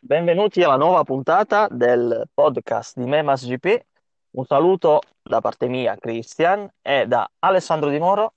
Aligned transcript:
Benvenuti 0.00 0.62
alla 0.62 0.76
nuova 0.76 1.02
puntata 1.02 1.68
del 1.70 2.28
podcast 2.32 2.98
di 2.98 3.06
Memas 3.06 3.46
GP. 3.46 3.84
Un 4.32 4.44
saluto 4.44 5.00
da 5.22 5.40
parte 5.40 5.66
mia, 5.68 5.96
Christian, 5.96 6.68
e 6.82 7.06
da 7.06 7.28
Alessandro 7.40 7.88
Di 7.90 7.98
Moro, 7.98 8.34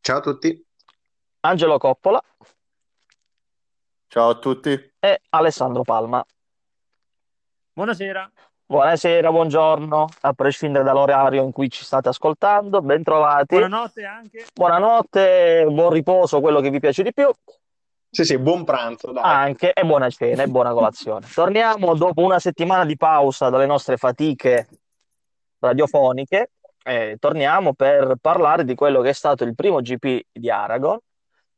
Ciao 0.00 0.18
a 0.18 0.20
tutti. 0.20 0.66
Angelo 1.40 1.78
Coppola 1.78 2.22
Ciao 4.08 4.28
a 4.28 4.34
tutti. 4.38 4.92
e 4.98 5.20
Alessandro 5.30 5.82
Palma. 5.82 6.24
Buonasera. 7.72 8.30
Buonasera, 8.66 9.30
buongiorno, 9.30 10.08
a 10.22 10.32
prescindere 10.32 10.84
dall'orario 10.84 11.42
in 11.42 11.52
cui 11.52 11.68
ci 11.70 11.84
state 11.84 12.08
ascoltando, 12.08 12.80
bentrovati. 12.80 13.56
Buonanotte 13.56 14.04
anche. 14.04 14.46
Buonanotte, 14.54 15.66
buon 15.68 15.90
riposo, 15.90 16.40
quello 16.40 16.60
che 16.60 16.70
vi 16.70 16.80
piace 16.80 17.02
di 17.02 17.12
più, 17.12 17.30
Sì, 18.14 18.24
sì, 18.24 18.38
buon 18.38 18.62
pranzo, 18.64 19.10
dai. 19.10 19.22
anche, 19.24 19.72
e 19.72 19.84
buona 19.84 20.10
cena 20.10 20.42
e 20.42 20.46
buona 20.46 20.74
colazione. 20.74 21.26
Torniamo 21.32 21.94
dopo 21.94 22.20
una 22.20 22.38
settimana 22.38 22.84
di 22.84 22.94
pausa 22.98 23.48
dalle 23.48 23.64
nostre 23.64 23.96
fatiche 23.96 24.68
radiofoniche, 25.58 26.50
e 26.84 27.16
torniamo 27.18 27.72
per 27.72 28.16
parlare 28.20 28.64
di 28.64 28.74
quello 28.74 29.00
che 29.00 29.08
è 29.08 29.14
stato 29.14 29.44
il 29.44 29.54
primo 29.54 29.80
GP 29.80 30.26
di 30.30 30.50
Aragon 30.50 30.98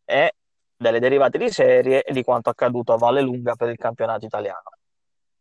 e 0.04 0.34
delle 0.76 1.00
derivate 1.00 1.38
di 1.38 1.50
serie 1.50 2.04
e 2.04 2.12
di 2.12 2.22
quanto 2.22 2.50
accaduto 2.50 2.92
a 2.92 2.98
Vallelunga 2.98 3.56
per 3.56 3.70
il 3.70 3.76
campionato 3.76 4.24
italiano. 4.24 4.70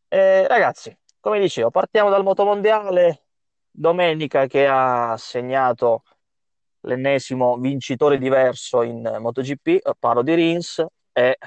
Eh, 0.08 0.48
ragazzi, 0.48 0.98
come 1.20 1.40
dicevo, 1.40 1.70
partiamo 1.70 2.10
dal 2.10 2.24
motomondiale. 2.24 3.20
Domenica 3.70 4.48
che 4.48 4.68
ha 4.68 5.16
segnato 5.18 6.04
l'ennesimo 6.82 7.58
vincitore 7.58 8.18
diverso 8.18 8.82
in 8.82 9.18
MotoGP, 9.20 9.68
eh, 9.68 9.94
parlo 10.00 10.24
di 10.24 10.34
Rins, 10.34 10.84
e 11.14 11.38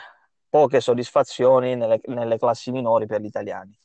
poche 0.49 0.81
soddisfazioni 0.81 1.75
nelle, 1.75 2.01
nelle 2.07 2.39
classi 2.39 2.71
minori 2.71 3.07
per 3.07 3.21
gli 3.21 3.27
italiani. 3.27 3.79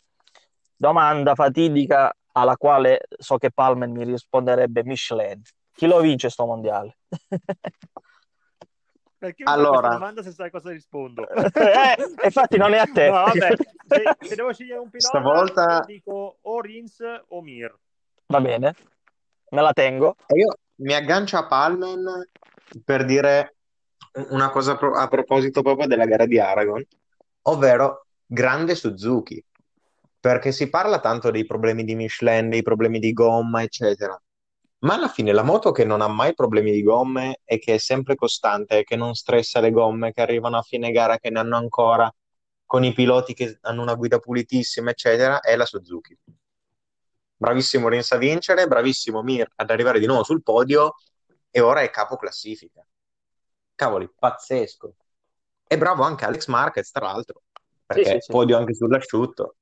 Domanda 0.76 1.36
fatidica 1.36 2.16
alla 2.34 2.56
quale 2.56 3.08
so 3.18 3.38
che 3.38 3.52
Palmer 3.52 3.90
mi 3.90 4.06
risponderebbe 4.06 4.84
Michelin. 4.84 5.42
Chi 5.74 5.88
lo 5.88 6.00
vince 6.00 6.30
sto 6.30 6.46
mondiale? 6.46 6.98
Perché 9.22 9.44
Allora. 9.44 9.78
questa 9.78 9.90
domanda 9.90 10.24
se 10.24 10.32
sai 10.32 10.50
cosa 10.50 10.72
rispondo? 10.72 11.28
Eh, 11.54 12.26
infatti 12.26 12.58
non 12.58 12.74
è 12.74 12.78
a 12.78 12.86
te. 12.92 13.06
No, 13.06 13.12
vabbè, 13.12 13.56
se, 13.86 14.16
se 14.26 14.36
devo 14.36 14.52
scegliere 14.52 14.80
un 14.80 14.90
pilota, 14.90 15.20
Stavolta- 15.20 15.84
dico 15.86 16.38
o 16.42 16.62
Rins 16.62 17.04
o 17.28 17.42
Mir. 17.42 17.78
Va 18.26 18.42
bene, 18.42 18.74
me 19.50 19.62
la 19.62 19.74
tengo. 19.74 20.16
E 20.26 20.40
io 20.40 20.58
mi 20.78 20.94
aggancio 20.96 21.38
a 21.38 21.46
Palmen 21.46 22.30
per 22.84 23.06
dire 23.06 23.58
una 24.30 24.50
cosa 24.50 24.76
pro- 24.76 24.96
a 24.96 25.08
proposito 25.08 25.62
proprio 25.62 25.88
della 25.88 26.06
gara 26.06 26.26
di 26.26 26.40
Aragon, 26.40 26.84
ovvero 27.44 28.06
grande 28.26 28.76
Suzuki, 28.76 29.44
perché 30.20 30.52
si 30.52 30.70
parla 30.70 31.00
tanto 31.00 31.32
dei 31.32 31.46
problemi 31.46 31.84
di 31.84 31.96
Michelin, 31.96 32.50
dei 32.50 32.62
problemi 32.62 33.00
di 33.00 33.14
gomma, 33.14 33.62
eccetera. 33.62 34.20
Ma 34.80 34.96
alla 34.96 35.10
fine 35.10 35.32
la 35.32 35.44
moto 35.44 35.72
che 35.72 35.86
non 35.86 36.02
ha 36.02 36.08
mai 36.08 36.34
problemi 36.34 36.72
di 36.72 36.82
gomme 36.82 37.40
e 37.44 37.60
che 37.60 37.76
è 37.76 37.78
sempre 37.78 38.16
costante, 38.16 38.84
che 38.84 38.96
non 38.96 39.14
stressa 39.14 39.60
le 39.60 39.72
gomme, 39.72 40.12
che 40.12 40.22
arrivano 40.22 40.58
a 40.58 40.62
fine 40.64 40.92
gara, 40.92 41.18
che 41.18 41.30
ne 41.30 41.40
hanno 41.40 41.56
ancora, 41.56 42.12
con 42.66 42.84
i 42.84 42.94
piloti 42.94 43.34
che 43.34 43.58
hanno 43.62 43.82
una 43.82 43.96
guida 43.96 44.20
pulitissima, 44.20 44.90
eccetera, 44.92 45.40
è 45.40 45.56
la 45.56 45.66
Suzuki. 45.66 46.18
Bravissimo 47.36 47.90
Rins 47.90 48.12
a 48.12 48.18
vincere, 48.18 48.68
bravissimo 48.68 49.22
Mir 49.24 49.52
ad 49.56 49.70
arrivare 49.72 50.00
di 50.00 50.06
nuovo 50.06 50.24
sul 50.24 50.44
podio 50.44 50.96
e 51.50 51.60
ora 51.60 51.82
è 51.82 51.90
capo 51.90 52.16
classifica. 52.16 52.86
Cavoli, 53.82 54.08
pazzesco. 54.16 54.94
E 55.68 55.76
bravo 55.76 56.04
anche 56.04 56.26
Alex 56.26 56.46
Marquez, 56.46 56.92
tra 56.92 57.08
l'altro, 57.08 57.42
perché 57.84 58.12
sì, 58.12 58.18
sì. 58.20 58.32
podio 58.32 58.56
anche 58.58 58.76
sull'asciutto. 58.76 59.56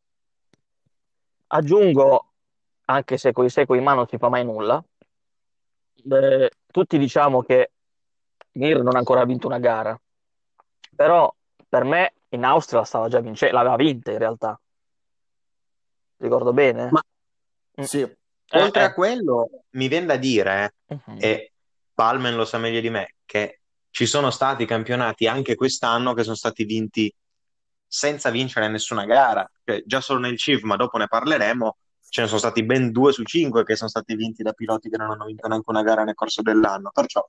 Aggiungo, 1.47 2.25
anche 2.85 3.17
se 3.17 3.31
coi 3.31 3.49
secoli 3.49 3.79
in 3.79 3.85
mano 3.85 3.99
non 3.99 4.07
si 4.09 4.17
fa 4.17 4.27
mai 4.27 4.43
nulla, 4.43 4.83
eh, 6.11 6.51
tutti 6.67 6.97
diciamo 6.97 7.43
che 7.43 7.71
Mir 8.53 8.83
non 8.83 8.95
ha 8.95 8.99
ancora 8.99 9.23
vinto 9.23 9.47
una 9.47 9.59
gara, 9.59 9.97
però 10.93 11.33
per 11.69 11.85
me 11.85 12.13
in 12.29 12.43
Austria 12.43 12.79
la 12.79 12.85
stava 12.85 13.07
già 13.07 13.21
vincendo, 13.21 13.55
l'aveva 13.55 13.77
vinta 13.77 14.11
in 14.11 14.17
realtà. 14.17 14.59
Ricordo 16.17 16.51
bene? 16.51 16.89
Ma- 16.91 17.01
Mm. 17.79 17.83
Sì, 17.83 18.01
Eh, 18.01 18.17
Oltre 18.59 18.81
eh. 18.81 18.85
a 18.85 18.93
quello, 18.93 19.63
mi 19.71 19.87
viene 19.87 20.07
da 20.07 20.17
dire, 20.17 20.73
Mhm. 20.87 21.17
e 21.21 21.53
Palmen 21.93 22.35
lo 22.35 22.43
sa 22.43 22.57
meglio 22.57 22.81
di 22.81 22.89
me, 22.89 23.15
che 23.23 23.58
ci 23.91 24.05
sono 24.05 24.29
stati 24.29 24.65
campionati 24.65 25.27
anche 25.27 25.55
quest'anno 25.55 26.13
che 26.13 26.23
sono 26.23 26.35
stati 26.35 26.63
vinti 26.63 27.13
senza 27.87 28.29
vincere 28.29 28.67
nessuna 28.69 29.05
gara. 29.05 29.49
Cioè, 29.63 29.83
già 29.85 30.01
solo 30.01 30.19
nel 30.19 30.37
CIV, 30.37 30.63
ma 30.63 30.75
dopo 30.75 30.97
ne 30.97 31.07
parleremo, 31.07 31.77
ce 32.09 32.21
ne 32.21 32.27
sono 32.27 32.39
stati 32.39 32.63
ben 32.63 32.91
due 32.91 33.11
su 33.11 33.23
cinque 33.23 33.63
che 33.63 33.75
sono 33.75 33.89
stati 33.89 34.15
vinti 34.15 34.43
da 34.43 34.53
piloti 34.53 34.89
che 34.89 34.97
non 34.97 35.11
hanno 35.11 35.25
vinto 35.25 35.47
neanche 35.47 35.69
una 35.69 35.83
gara 35.83 36.03
nel 36.03 36.15
corso 36.15 36.41
dell'anno. 36.41 36.91
Perciò, 36.93 37.27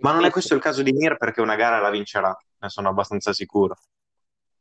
ma 0.00 0.12
non 0.12 0.24
è 0.24 0.30
questo 0.30 0.54
il 0.54 0.60
caso 0.60 0.82
di 0.82 0.92
Mir 0.92 1.16
perché 1.16 1.40
una 1.40 1.56
gara 1.56 1.80
la 1.80 1.90
vincerà, 1.90 2.36
ne 2.58 2.68
sono 2.68 2.88
abbastanza 2.88 3.32
sicuro. 3.32 3.76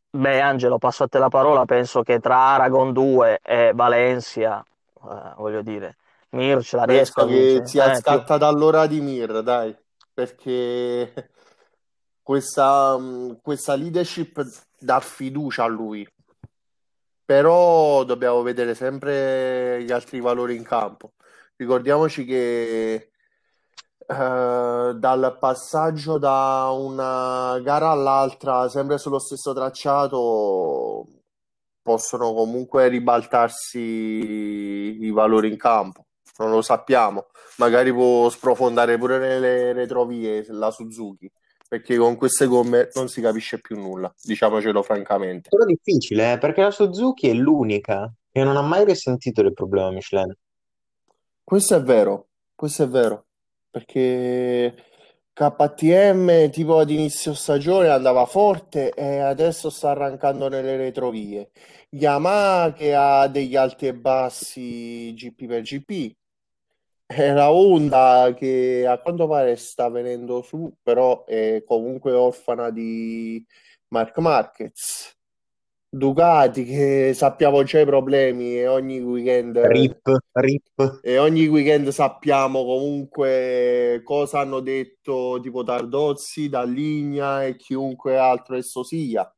Beh, 0.09 0.39
Angelo, 0.39 0.77
passo 0.77 1.03
a 1.03 1.07
te 1.07 1.19
la 1.19 1.27
parola. 1.27 1.65
Penso 1.65 2.01
che 2.01 2.19
tra 2.19 2.37
Aragon 2.37 2.93
2 2.93 3.39
e 3.43 3.71
Valencia, 3.75 4.63
eh, 4.63 5.33
voglio 5.35 5.61
dire, 5.61 5.97
Mir 6.29 6.63
ce 6.63 6.77
la 6.77 6.85
riesco 6.85 7.21
a 7.21 7.25
penso 7.25 7.37
vincere. 7.37 7.67
sia 7.67 7.85
Eh, 7.85 7.91
più- 7.91 8.01
scattata 8.01 8.47
all'ora 8.47 8.87
di 8.87 9.01
Mir, 9.01 9.41
dai, 9.41 9.75
perché 10.15 11.31
questa, 12.23 12.97
mh, 12.97 13.41
questa 13.43 13.75
leadership 13.75 14.43
dà 14.79 14.99
fiducia 15.01 15.65
a 15.65 15.67
lui, 15.67 16.07
però 17.23 18.03
dobbiamo 18.03 18.41
vedere 18.41 18.73
sempre 18.73 19.83
gli 19.83 19.91
altri 19.91 20.21
valori 20.21 20.55
in 20.55 20.63
campo. 20.63 21.13
Ricordiamoci 21.57 22.25
che 22.25 23.11
eh, 24.07 24.93
dal 24.95 25.37
passaggio 25.39 26.17
da 26.17 26.69
una 26.71 27.59
gara 27.61 27.89
all'altra, 27.89 28.69
sempre 28.69 28.97
sullo 28.97 29.19
stesso 29.19 29.53
tracciato, 29.53 31.07
possono 31.81 32.33
comunque 32.33 32.87
ribaltarsi 32.87 33.79
i 33.79 35.11
valori 35.11 35.49
in 35.49 35.57
campo. 35.57 36.05
Non 36.37 36.51
lo 36.51 36.61
sappiamo. 36.61 37.27
Magari 37.57 37.91
può 37.91 38.29
sprofondare 38.29 38.97
pure 38.97 39.17
nelle 39.17 39.73
retrovie 39.73 40.45
la 40.49 40.71
Suzuki, 40.71 41.31
perché 41.67 41.97
con 41.97 42.15
queste 42.15 42.45
gomme 42.47 42.89
non 42.95 43.07
si 43.07 43.21
capisce 43.21 43.59
più 43.59 43.77
nulla, 43.77 44.13
diciamocelo 44.21 44.83
francamente. 44.83 45.49
Però 45.49 45.63
difficile, 45.65 46.33
eh, 46.33 46.37
perché 46.37 46.61
la 46.61 46.71
Suzuki 46.71 47.29
è 47.29 47.33
l'unica 47.33 48.11
che 48.31 48.43
non 48.43 48.57
ha 48.57 48.61
mai 48.61 48.83
risentito 48.83 49.41
del 49.41 49.53
problema 49.53 49.91
Michelin. 49.91 50.35
Questo 51.43 51.75
è 51.75 51.81
vero, 51.81 52.27
questo 52.53 52.83
è 52.83 52.87
vero, 52.87 53.25
perché 53.69 54.73
KTM 55.31 56.49
tipo 56.49 56.79
ad 56.79 56.89
inizio 56.89 57.33
stagione 57.33 57.89
andava 57.89 58.25
forte 58.25 58.91
e 58.91 59.19
adesso 59.19 59.69
sta 59.69 59.89
arrancando 59.89 60.47
nelle 60.47 60.77
retrovie. 60.77 61.51
Yamaha 61.89 62.73
che 62.73 62.95
ha 62.95 63.27
degli 63.27 63.55
alti 63.55 63.87
e 63.87 63.93
bassi 63.93 65.13
GP 65.13 65.45
per 65.45 65.61
GP. 65.61 66.15
E 67.07 67.33
la 67.33 67.51
Honda 67.51 68.33
che 68.35 68.85
a 68.87 68.97
quanto 68.99 69.27
pare 69.27 69.55
sta 69.57 69.89
venendo 69.89 70.41
su, 70.41 70.73
però 70.81 71.23
è 71.25 71.63
comunque 71.65 72.11
orfana 72.13 72.71
di 72.71 73.45
Marc 73.89 74.17
Marquez. 74.17 75.13
Ducati 75.87 76.65
che 76.65 77.13
sappiamo 77.13 77.63
già 77.63 77.79
i 77.79 77.85
problemi 77.85 78.57
e 78.57 78.67
ogni 78.67 78.99
weekend 78.99 79.57
Rip, 79.59 80.17
rip. 80.33 80.99
e 81.01 81.19
ogni 81.19 81.47
weekend 81.47 81.87
sappiamo 81.89 82.65
comunque 82.65 84.01
cosa 84.03 84.39
hanno 84.39 84.59
detto 84.59 85.39
tipo 85.41 85.63
Tardozzi, 85.63 86.49
Dalligna 86.49 87.45
e 87.45 87.55
chiunque 87.55 88.17
altro 88.17 88.55
esso 88.57 88.83
sia. 88.83 89.31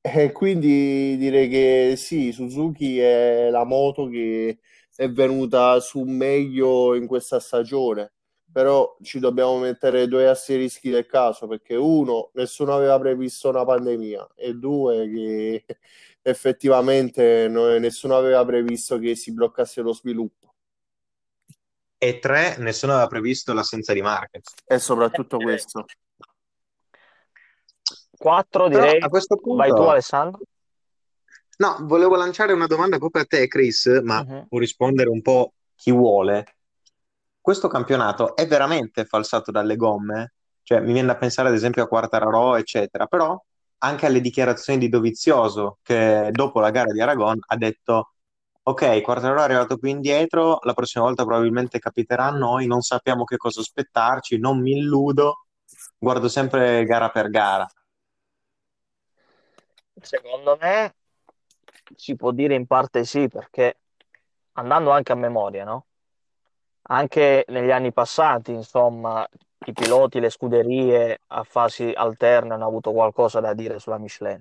E 0.00 0.30
quindi 0.30 1.16
direi 1.16 1.48
che 1.48 1.94
sì, 1.96 2.30
Suzuki 2.30 3.00
è 3.00 3.48
la 3.50 3.64
moto 3.64 4.06
che 4.06 4.60
è 4.96 5.10
venuta 5.10 5.78
su 5.80 6.02
meglio 6.02 6.94
in 6.94 7.06
questa 7.06 7.38
stagione. 7.38 8.12
Però 8.50 8.96
ci 9.02 9.18
dobbiamo 9.18 9.58
mettere 9.58 10.08
due 10.08 10.28
asterischi 10.28 10.88
del 10.88 11.04
caso 11.04 11.46
perché 11.46 11.74
uno, 11.76 12.30
nessuno 12.34 12.74
aveva 12.74 12.98
previsto 12.98 13.50
una 13.50 13.64
pandemia 13.64 14.28
e 14.34 14.54
due, 14.54 15.08
che 15.10 15.64
effettivamente 16.22 17.48
no- 17.48 17.76
nessuno 17.78 18.16
aveva 18.16 18.44
previsto 18.44 18.98
che 18.98 19.14
si 19.14 19.32
bloccasse 19.32 19.82
lo 19.82 19.92
sviluppo. 19.92 20.54
E 21.98 22.18
tre, 22.18 22.56
nessuno 22.58 22.92
aveva 22.92 23.08
previsto 23.08 23.52
l'assenza 23.52 23.92
di 23.92 24.00
Marquez. 24.00 24.54
E 24.64 24.78
soprattutto 24.78 25.36
questo. 25.36 25.84
4 28.16 28.68
Però 28.68 28.84
direi. 28.86 29.00
a 29.00 29.08
questo 29.08 29.36
punto, 29.36 29.56
Vai 29.56 29.70
tu, 29.70 29.82
Alessandro. 29.82 30.40
No, 31.56 31.76
volevo 31.82 32.16
lanciare 32.16 32.52
una 32.52 32.66
domanda 32.66 32.98
proprio 32.98 33.22
a 33.22 33.26
te, 33.26 33.46
Chris, 33.48 33.86
ma 34.02 34.22
Mhm. 34.22 34.46
può 34.48 34.58
rispondere 34.58 35.08
un 35.08 35.22
po' 35.22 35.52
chi 35.74 35.90
vuole. 35.90 36.56
Questo 37.40 37.68
campionato 37.68 38.34
è 38.34 38.46
veramente 38.46 39.04
falsato 39.04 39.50
dalle 39.50 39.76
gomme? 39.76 40.32
Cioè, 40.62 40.80
mi 40.80 40.92
viene 40.92 41.06
da 41.08 41.16
pensare 41.16 41.48
ad 41.48 41.54
esempio 41.54 41.84
a 41.84 41.86
Quartararo, 41.86 42.56
eccetera, 42.56 43.06
però 43.06 43.40
anche 43.78 44.06
alle 44.06 44.20
dichiarazioni 44.20 44.78
di 44.78 44.88
Dovizioso, 44.88 45.78
che 45.82 46.30
dopo 46.32 46.58
la 46.60 46.70
gara 46.70 46.92
di 46.92 47.00
Aragon 47.00 47.38
ha 47.46 47.56
detto: 47.56 48.12
Ok, 48.64 49.00
Quartararo 49.00 49.40
è 49.40 49.44
arrivato 49.44 49.78
qui 49.78 49.90
indietro, 49.90 50.58
la 50.62 50.74
prossima 50.74 51.04
volta 51.04 51.24
probabilmente 51.24 51.78
capiterà 51.78 52.24
a 52.24 52.30
noi, 52.30 52.66
non 52.66 52.80
sappiamo 52.80 53.22
che 53.22 53.36
cosa 53.36 53.60
aspettarci, 53.60 54.38
non 54.38 54.60
mi 54.60 54.72
illudo, 54.72 55.46
guardo 55.96 56.28
sempre 56.28 56.84
gara 56.84 57.10
per 57.10 57.30
gara. 57.30 57.66
Secondo 60.02 60.58
me 60.60 60.94
si 61.94 62.16
può 62.16 62.30
dire 62.32 62.54
in 62.54 62.66
parte 62.66 63.04
sì, 63.04 63.28
perché 63.28 63.78
andando 64.52 64.90
anche 64.90 65.12
a 65.12 65.16
memoria, 65.16 65.64
no? 65.64 65.86
Anche 66.88 67.44
negli 67.48 67.70
anni 67.70 67.92
passati, 67.92 68.52
insomma, 68.52 69.26
i 69.66 69.72
piloti, 69.72 70.20
le 70.20 70.30
scuderie 70.30 71.20
a 71.28 71.42
fasi 71.42 71.92
alterne 71.94 72.54
hanno 72.54 72.66
avuto 72.66 72.92
qualcosa 72.92 73.40
da 73.40 73.54
dire 73.54 73.78
sulla 73.78 73.98
Michelin. 73.98 74.40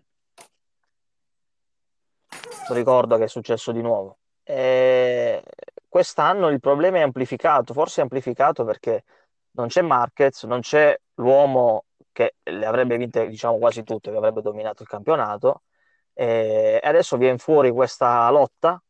Ricordo 2.70 3.18
che 3.18 3.26
è 3.26 3.28
successo 3.28 3.72
di 3.72 3.82
nuovo. 3.82 4.18
E 4.44 5.44
quest'anno 5.88 6.50
il 6.50 6.60
problema 6.60 6.98
è 6.98 7.02
amplificato, 7.02 7.74
forse 7.74 8.02
è 8.02 8.04
amplificato 8.04 8.64
perché 8.64 9.04
non 9.52 9.68
c'è 9.68 9.82
Marquez, 9.82 10.44
non 10.44 10.62
c'è 10.62 11.00
l'uomo 11.16 11.86
che 12.12 12.36
le 12.44 12.66
avrebbe 12.66 12.98
vinte, 12.98 13.28
diciamo, 13.28 13.58
quasi 13.58 13.84
tutte, 13.84 14.12
che 14.12 14.18
avrebbe 14.18 14.42
dominato 14.42 14.84
il 14.84 14.88
campionato. 14.88 15.64
E 16.18 16.80
adesso 16.82 17.18
viene 17.18 17.38
fuori 17.38 17.72
questa 17.72 18.30
lotta 18.30 18.82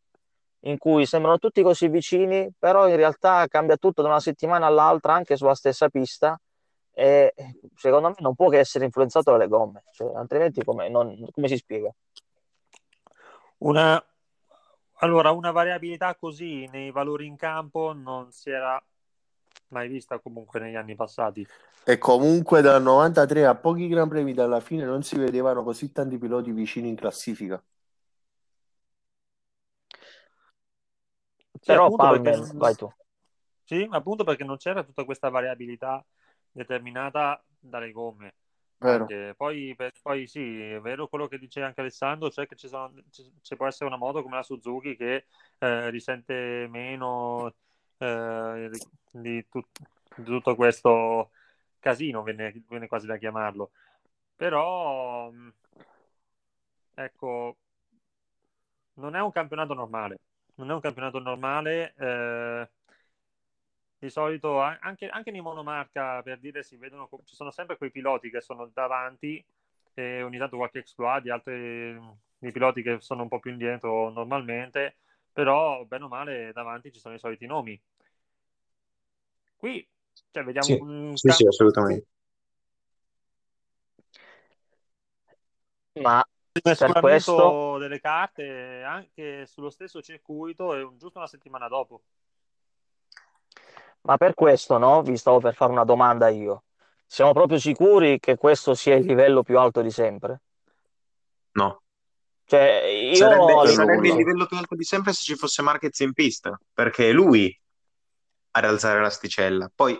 in 0.66 0.78
cui 0.78 1.06
sembrano 1.06 1.40
tutti 1.40 1.62
così 1.64 1.88
vicini, 1.88 2.52
però 2.58 2.88
in 2.88 2.96
realtà 2.96 3.48
cambia 3.48 3.78
tutto 3.78 4.02
da 4.02 4.10
una 4.10 4.20
settimana 4.20 4.68
all'altra, 4.68 5.14
anche 5.14 5.36
sulla 5.36 5.56
stessa 5.56 5.90
pista, 5.90 6.40
e 6.92 7.34
secondo 7.76 8.10
me 8.10 8.16
non 8.20 8.36
può 8.36 8.50
che 8.50 8.60
essere 8.60 8.86
influenzato 8.86 9.32
dalle 9.32 9.48
gomme, 9.48 9.84
cioè, 9.92 10.16
altrimenti 10.16 10.64
come, 10.64 10.88
non, 10.88 11.28
come 11.32 11.48
si 11.48 11.58
spiega? 11.58 11.92
Una, 13.58 14.04
allora, 15.00 15.32
una 15.32 15.52
variabilità 15.52 16.16
così 16.16 16.68
nei 16.68 16.92
valori 16.92 17.26
in 17.26 17.36
campo 17.36 17.94
non 17.94 18.32
si 18.32 18.50
era 18.50 18.82
mai 19.70 19.88
vista 19.88 20.20
comunque 20.20 20.60
negli 20.60 20.76
anni 20.76 20.96
passati. 20.96 21.46
E 21.86 21.98
comunque 21.98 22.62
dal 22.62 22.82
93 22.82 23.46
a 23.46 23.56
pochi 23.56 23.88
Gran 23.88 24.10
Premi 24.10 24.34
dalla 24.34 24.60
fine 24.60 24.86
non 24.86 25.04
si 25.04 25.18
vedevano 25.18 25.64
così 25.64 25.92
tanti 25.92 26.18
piloti 26.18 26.52
vicini 26.52 26.90
in 26.90 26.96
classifica. 26.96 27.64
Sì, 31.60 31.66
Però 31.66 31.90
perché 31.90 31.98
Palmer, 31.98 32.38
non- 32.38 32.58
vai 32.58 32.76
tu. 32.76 32.92
Sì, 33.64 33.88
appunto 33.90 34.24
perché 34.24 34.44
non 34.44 34.58
c'era 34.58 34.84
tutta 34.84 35.06
questa 35.06 35.30
variabilità 35.30 36.04
determinata 36.52 37.44
dalle 37.60 37.92
gomme. 37.92 38.34
Poi, 39.36 39.74
per- 39.76 39.94
poi 40.02 40.28
sì, 40.28 40.62
è 40.62 40.80
vero 40.80 41.08
quello 41.08 41.28
che 41.28 41.38
dice 41.38 41.62
anche 41.62 41.82
Alessandro, 41.82 42.30
cioè 42.30 42.48
che 42.48 42.56
ci, 42.56 42.68
sono, 42.68 42.92
ci, 43.12 43.32
ci 43.42 43.56
può 43.56 43.68
essere 43.68 43.86
una 43.86 43.98
moto 43.98 44.22
come 44.24 44.36
la 44.36 44.44
Suzuki 44.44 44.96
che 44.96 45.26
eh, 45.60 45.90
risente 45.90 46.68
meno 46.70 47.54
eh, 47.98 48.70
di, 49.12 49.48
tut- 49.50 49.80
di 50.18 50.24
tutto 50.24 50.56
questo 50.56 51.32
casino, 51.80 52.24
viene, 52.24 52.54
viene 52.68 52.88
quasi 52.88 53.06
da 53.08 53.18
chiamarlo. 53.18 53.72
Però, 54.36 55.32
mh, 55.32 55.54
ecco, 56.96 57.58
non 58.96 59.16
è 59.16 59.22
un 59.22 59.32
campionato 59.32 59.74
normale. 59.74 60.18
Non 60.56 60.70
è 60.72 60.74
un 60.74 60.80
campionato 60.80 61.20
normale. 61.20 61.94
eh, 61.98 62.70
di 63.98 64.10
solito 64.10 64.60
anche, 64.62 65.08
anche 65.10 65.32
nei 65.32 65.42
monomarca, 65.42 66.22
per 66.22 66.40
dire, 66.40 66.64
si 66.64 66.78
vedono, 66.78 67.10
ci 67.26 67.36
sono 67.36 67.52
sempre 67.52 67.78
quei 67.78 67.92
piloti 67.92 68.30
che 68.30 68.42
sono 68.42 68.70
davanti 68.74 69.44
e 69.94 70.22
ogni 70.22 70.38
tanto 70.38 70.58
qualche 70.58 70.80
exploit 70.80 71.24
di 71.24 71.30
altri 71.30 71.98
di 72.38 72.52
piloti 72.52 72.82
che 72.84 73.00
sono 73.00 73.24
un 73.24 73.30
po' 73.30 73.40
più 73.40 73.52
indietro 73.52 74.10
normalmente, 74.12 74.98
però 75.36 75.84
bene 75.86 76.06
o 76.06 76.08
male 76.08 76.52
davanti 76.54 76.92
ci 76.94 77.00
sono 77.00 77.16
i 77.16 77.20
soliti 77.20 77.46
nomi. 77.46 77.80
Qui 79.58 79.86
cioè, 80.32 80.44
vediamo 80.44 80.74
Sì, 80.74 80.80
un 80.80 81.14
sì, 81.14 81.32
sì, 81.32 81.46
assolutamente. 81.48 82.08
Ma 86.02 86.24
per 86.78 86.94
questo, 87.00 87.78
delle 87.78 88.00
carte 88.00 88.84
anche 88.84 89.46
sullo 89.46 89.70
stesso 89.70 90.02
circuito 90.02 90.74
e 90.76 90.82
un- 90.84 90.98
giusto 90.98 91.18
una 91.20 91.28
settimana 91.28 91.68
dopo. 91.68 92.02
ma 94.02 94.18
per 94.18 94.34
questo, 94.34 94.78
no? 94.78 95.02
Vi 95.02 95.18
stavo 95.18 95.40
per 95.40 95.54
fare 95.56 95.72
una 95.72 95.84
domanda 95.84 96.28
io. 96.30 96.64
Siamo 97.06 97.34
proprio 97.34 97.60
sicuri 97.60 98.20
che 98.20 98.38
questo 98.38 98.74
sia 98.74 98.96
il 98.96 99.06
livello 99.06 99.44
più 99.44 99.60
alto 99.60 99.82
di 99.82 99.92
sempre? 99.92 100.42
No. 101.56 101.82
Cioè, 102.48 102.84
io 102.86 103.16
Sarebbe, 103.16 103.68
sarebbe 103.68 104.08
il 104.08 104.16
livello 104.16 104.46
più 104.46 104.58
alto 104.58 104.76
di 104.76 104.84
sempre 104.84 105.14
se 105.14 105.24
ci 105.24 105.36
fosse 105.36 105.64
Marquez 105.64 106.00
in 106.00 106.14
pista, 106.14 106.58
perché 106.74 107.10
è 107.10 107.12
lui 107.12 107.60
ad 108.52 108.66
alzare 108.66 109.02
l'asticella. 109.02 109.70
Poi 109.74 109.98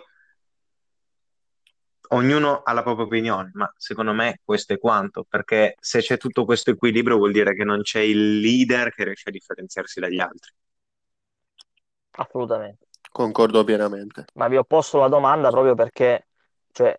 ognuno 2.10 2.62
ha 2.62 2.72
la 2.72 2.84
propria 2.84 3.06
opinione, 3.06 3.50
ma 3.54 3.72
secondo 3.76 4.12
me 4.12 4.40
questo 4.44 4.74
è 4.74 4.78
quanto, 4.78 5.26
perché 5.28 5.74
se 5.80 6.00
c'è 6.00 6.16
tutto 6.18 6.44
questo 6.44 6.70
equilibrio 6.70 7.16
vuol 7.16 7.32
dire 7.32 7.52
che 7.52 7.64
non 7.64 7.82
c'è 7.82 8.00
il 8.00 8.38
leader 8.38 8.94
che 8.94 9.04
riesce 9.04 9.28
a 9.28 9.32
differenziarsi 9.32 9.98
dagli 9.98 10.20
altri. 10.20 10.52
assolutamente. 12.12 12.86
Concordo 13.10 13.64
pienamente. 13.64 14.26
Ma 14.34 14.46
vi 14.46 14.56
ho 14.56 14.64
posto 14.64 14.98
la 14.98 15.08
domanda 15.08 15.50
proprio 15.50 15.74
perché, 15.74 16.28
cioè, 16.70 16.96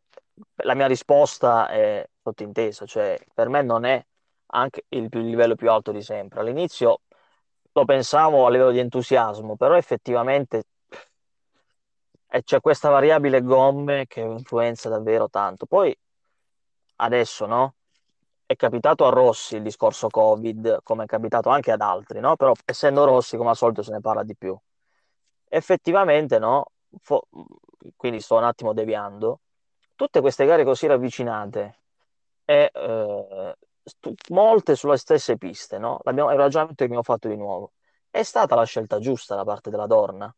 la 0.56 0.74
mia 0.74 0.88
risposta 0.88 1.70
è 1.70 2.08
sottintesa, 2.22 2.86
cioè, 2.86 3.18
per 3.34 3.48
me 3.50 3.62
non 3.62 3.86
è 3.86 4.04
anche 4.48 4.86
il, 4.90 5.08
il 5.12 5.26
livello 5.26 5.56
più 5.56 5.70
alto 5.72 5.92
di 5.92 6.02
sempre. 6.02 6.40
All'inizio 6.40 7.02
lo 7.72 7.86
pensavo 7.86 8.46
a 8.46 8.50
livello 8.50 8.72
di 8.72 8.80
entusiasmo, 8.80 9.56
però 9.56 9.76
effettivamente 9.76 10.64
eh, 12.30 12.44
c'è 12.44 12.60
questa 12.60 12.90
variabile 12.90 13.42
gomme 13.42 14.06
che 14.08 14.22
influenza 14.22 14.90
davvero 14.90 15.30
tanto. 15.30 15.66
Poi 15.66 15.96
adesso, 16.98 17.46
no? 17.46 17.76
È 18.46 18.56
capitato 18.56 19.06
a 19.06 19.10
Rossi 19.10 19.58
il 19.58 19.62
discorso 19.62 20.08
Covid, 20.08 20.80
come 20.84 21.04
è 21.04 21.08
capitato 21.08 21.50
anche 21.50 21.72
ad 21.72 21.82
altri, 21.82 22.20
no? 22.20 22.36
Però 22.36 22.54
essendo 22.66 23.04
Rossi, 23.04 23.36
come 23.38 23.50
al 23.50 23.58
solito, 23.58 23.84
se 23.84 23.92
ne 23.92 24.00
parla 24.00 24.24
di 24.24 24.36
più. 24.36 24.58
Effettivamente, 25.50 26.40
no? 26.40 26.72
Fo- 27.02 27.28
quindi 27.96 28.22
sto 28.22 28.38
un 28.38 28.44
attimo 28.44 28.74
deviando. 28.74 29.42
Tutte 29.96 30.22
queste 30.22 30.46
gare 30.46 30.64
così 30.64 30.88
ravvicinate 30.88 31.80
e 32.46 32.72
eh, 32.74 33.56
stu- 33.88 34.14
molte 34.30 34.76
sulle 34.76 34.98
stesse 34.98 35.38
piste, 35.38 35.78
no? 35.78 36.00
L'abbiamo- 36.04 36.30
è 36.30 36.34
un 36.34 36.40
ragionamento 36.40 36.78
che 36.78 36.84
abbiamo 36.84 37.04
fatto 37.04 37.28
di 37.28 37.36
nuovo. 37.36 37.72
È 38.10 38.22
stata 38.24 38.56
la 38.56 38.66
scelta 38.66 39.00
giusta 39.00 39.36
da 39.36 39.44
parte 39.44 39.70
della 39.70 39.88
Dorna? 39.88 40.34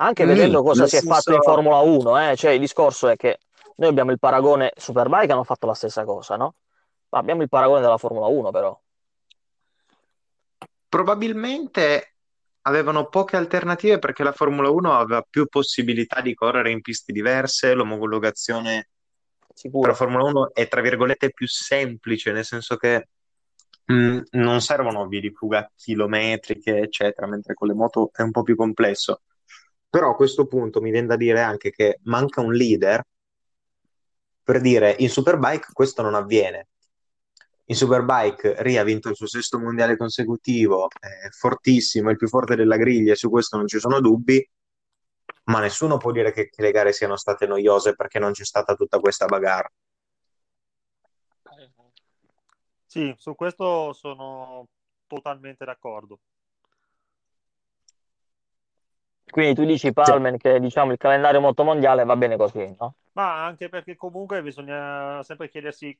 Anche 0.00 0.24
Nì, 0.24 0.32
vedendo 0.32 0.62
cosa 0.62 0.86
si 0.86 0.96
è 0.96 1.00
fatto 1.00 1.34
in 1.34 1.42
Formula 1.42 1.78
1, 1.78 2.30
eh? 2.30 2.36
Cioè 2.36 2.52
il 2.52 2.60
discorso 2.60 3.08
è 3.08 3.16
che 3.16 3.40
noi 3.76 3.90
abbiamo 3.90 4.12
il 4.12 4.18
paragone 4.18 4.72
Superbike 4.76 5.32
hanno 5.32 5.44
fatto 5.44 5.66
la 5.66 5.74
stessa 5.74 6.04
cosa, 6.04 6.36
no? 6.36 6.54
Ma 7.10 7.18
abbiamo 7.18 7.42
il 7.42 7.48
paragone 7.48 7.80
della 7.80 7.98
Formula 7.98 8.26
1 8.26 8.50
però. 8.50 8.80
Probabilmente 10.88 12.14
avevano 12.62 13.08
poche 13.08 13.36
alternative 13.36 13.98
perché 13.98 14.22
la 14.22 14.32
Formula 14.32 14.70
1 14.70 14.96
aveva 14.96 15.24
più 15.28 15.46
possibilità 15.46 16.20
di 16.20 16.34
correre 16.34 16.70
in 16.70 16.80
piste 16.80 17.12
diverse, 17.12 17.74
l'omologazione 17.74 18.90
Sicuro. 19.58 19.88
la 19.88 19.94
Formula 19.94 20.22
1 20.22 20.54
è 20.54 20.68
tra 20.68 20.80
virgolette 20.80 21.32
più 21.32 21.48
semplice, 21.48 22.30
nel 22.30 22.44
senso 22.44 22.76
che 22.76 23.08
mh, 23.86 24.20
non 24.30 24.60
servono 24.60 25.08
vie 25.08 25.20
di 25.20 25.32
fuga 25.32 25.68
chilometriche, 25.74 26.78
eccetera, 26.78 27.26
mentre 27.26 27.54
con 27.54 27.66
le 27.66 27.74
moto 27.74 28.10
è 28.12 28.22
un 28.22 28.30
po' 28.30 28.44
più 28.44 28.54
complesso. 28.54 29.22
Però 29.90 30.10
a 30.10 30.14
questo 30.14 30.46
punto 30.46 30.80
mi 30.80 30.92
viene 30.92 31.08
da 31.08 31.16
dire 31.16 31.40
anche 31.40 31.70
che 31.70 31.98
manca 32.04 32.40
un 32.40 32.52
leader 32.52 33.02
per 34.44 34.60
dire 34.60 34.94
in 35.00 35.10
Superbike 35.10 35.70
questo 35.72 36.02
non 36.02 36.14
avviene. 36.14 36.68
In 37.64 37.74
Superbike 37.74 38.62
Ria 38.62 38.82
ha 38.82 38.84
vinto 38.84 39.08
il 39.08 39.16
suo 39.16 39.26
sesto 39.26 39.58
mondiale 39.58 39.96
consecutivo, 39.96 40.86
è 41.00 41.28
fortissimo, 41.30 42.10
è 42.10 42.12
il 42.12 42.16
più 42.16 42.28
forte 42.28 42.54
della 42.54 42.76
griglia, 42.76 43.16
su 43.16 43.28
questo 43.28 43.56
non 43.56 43.66
ci 43.66 43.80
sono 43.80 44.00
dubbi, 44.00 44.48
ma 45.48 45.60
nessuno 45.60 45.96
può 45.96 46.12
dire 46.12 46.32
che, 46.32 46.48
che 46.48 46.62
le 46.62 46.70
gare 46.70 46.92
siano 46.92 47.16
state 47.16 47.46
noiose 47.46 47.94
perché 47.94 48.18
non 48.18 48.32
c'è 48.32 48.44
stata 48.44 48.74
tutta 48.74 49.00
questa 49.00 49.26
bagarre. 49.26 49.72
Sì, 52.86 53.14
su 53.18 53.34
questo 53.34 53.92
sono 53.92 54.66
totalmente 55.06 55.64
d'accordo. 55.64 56.20
Quindi 59.30 59.54
tu 59.54 59.64
dici 59.64 59.92
Palmen 59.92 60.38
che 60.38 60.58
diciamo 60.58 60.92
il 60.92 60.98
calendario 60.98 61.40
motomondiale 61.40 62.04
va 62.04 62.16
bene 62.16 62.36
così, 62.36 62.74
no? 62.78 62.94
Ma 63.12 63.44
anche 63.44 63.68
perché 63.68 63.94
comunque 63.96 64.42
bisogna 64.42 65.22
sempre 65.22 65.48
chiedersi 65.48 65.96